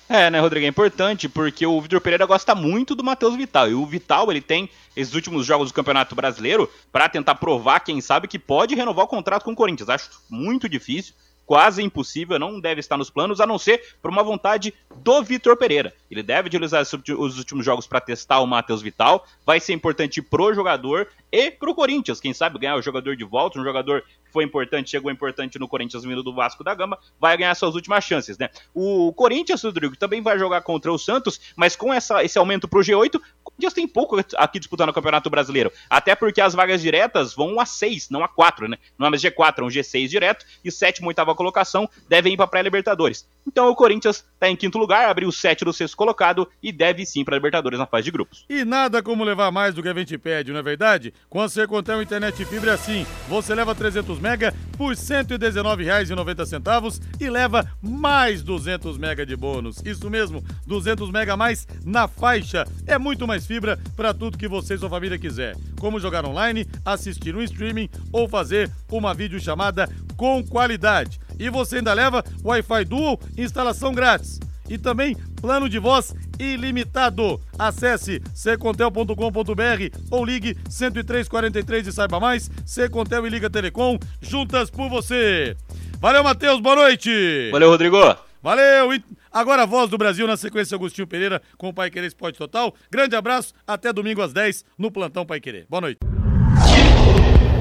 [0.07, 0.65] É, né, Rodrigo?
[0.65, 3.69] É importante porque o Vitor Pereira gosta muito do Matheus Vital.
[3.69, 7.99] E o Vital, ele tem esses últimos jogos do Campeonato Brasileiro para tentar provar, quem
[7.99, 9.89] sabe, que pode renovar o contrato com o Corinthians.
[9.89, 11.15] Acho muito difícil
[11.45, 15.55] quase impossível, não deve estar nos planos, a não ser por uma vontade do Vitor
[15.55, 15.93] Pereira.
[16.09, 20.53] Ele deve utilizar os últimos jogos para testar o Matheus Vital, vai ser importante pro
[20.53, 24.43] jogador e pro Corinthians, quem sabe ganhar o jogador de volta, um jogador que foi
[24.43, 28.37] importante, chegou importante no Corinthians vindo do Vasco da Gama, vai ganhar suas últimas chances,
[28.37, 28.49] né?
[28.73, 32.79] O Corinthians, Rodrigo, também vai jogar contra o Santos, mas com essa, esse aumento pro
[32.79, 37.33] G8, o Corinthians tem pouco aqui disputando o Campeonato Brasileiro, até porque as vagas diretas
[37.33, 38.77] vão a 6, não a 4, né?
[38.97, 42.47] Não é mais G4, é um G6 direto, e sétimo, oitava colocação devem ir para
[42.47, 43.27] pré-Libertadores.
[43.47, 47.05] Então o Corinthians está em quinto lugar, abriu o sete do sexto colocado e deve
[47.05, 48.45] sim para Libertadores na fase de grupos.
[48.49, 51.13] E nada como levar mais do que a gente pede, não é verdade?
[51.29, 57.29] Com a Secontel Internet Fibra é assim, você leva 300 mega por R$ 119,90 e
[57.29, 59.81] leva mais 200 mega de bônus.
[59.85, 62.65] Isso mesmo, 200 mega a mais na faixa.
[62.85, 65.55] É muito mais fibra para tudo que você e sua família quiser.
[65.79, 71.19] Como jogar online, assistir um streaming ou fazer uma videochamada com qualidade.
[71.39, 74.39] E você ainda leva Wi-Fi Dual, instalação grátis.
[74.69, 77.39] E também plano de voz ilimitado.
[77.57, 82.49] Acesse secontel.com.br ou ligue 10343 e saiba mais.
[82.65, 85.55] Secontel e Liga Telecom, juntas por você.
[85.99, 87.49] Valeu, Matheus, boa noite.
[87.51, 87.97] Valeu, Rodrigo.
[88.41, 88.89] Valeu.
[89.35, 92.73] Agora a voz do Brasil na sequência Agostinho Pereira com o Pai Querer Esporte Total.
[92.89, 95.65] Grande abraço, até domingo às 10 no Plantão Pai Querer.
[95.69, 95.97] Boa noite.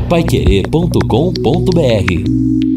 [0.08, 2.73] Paiquerê.com.br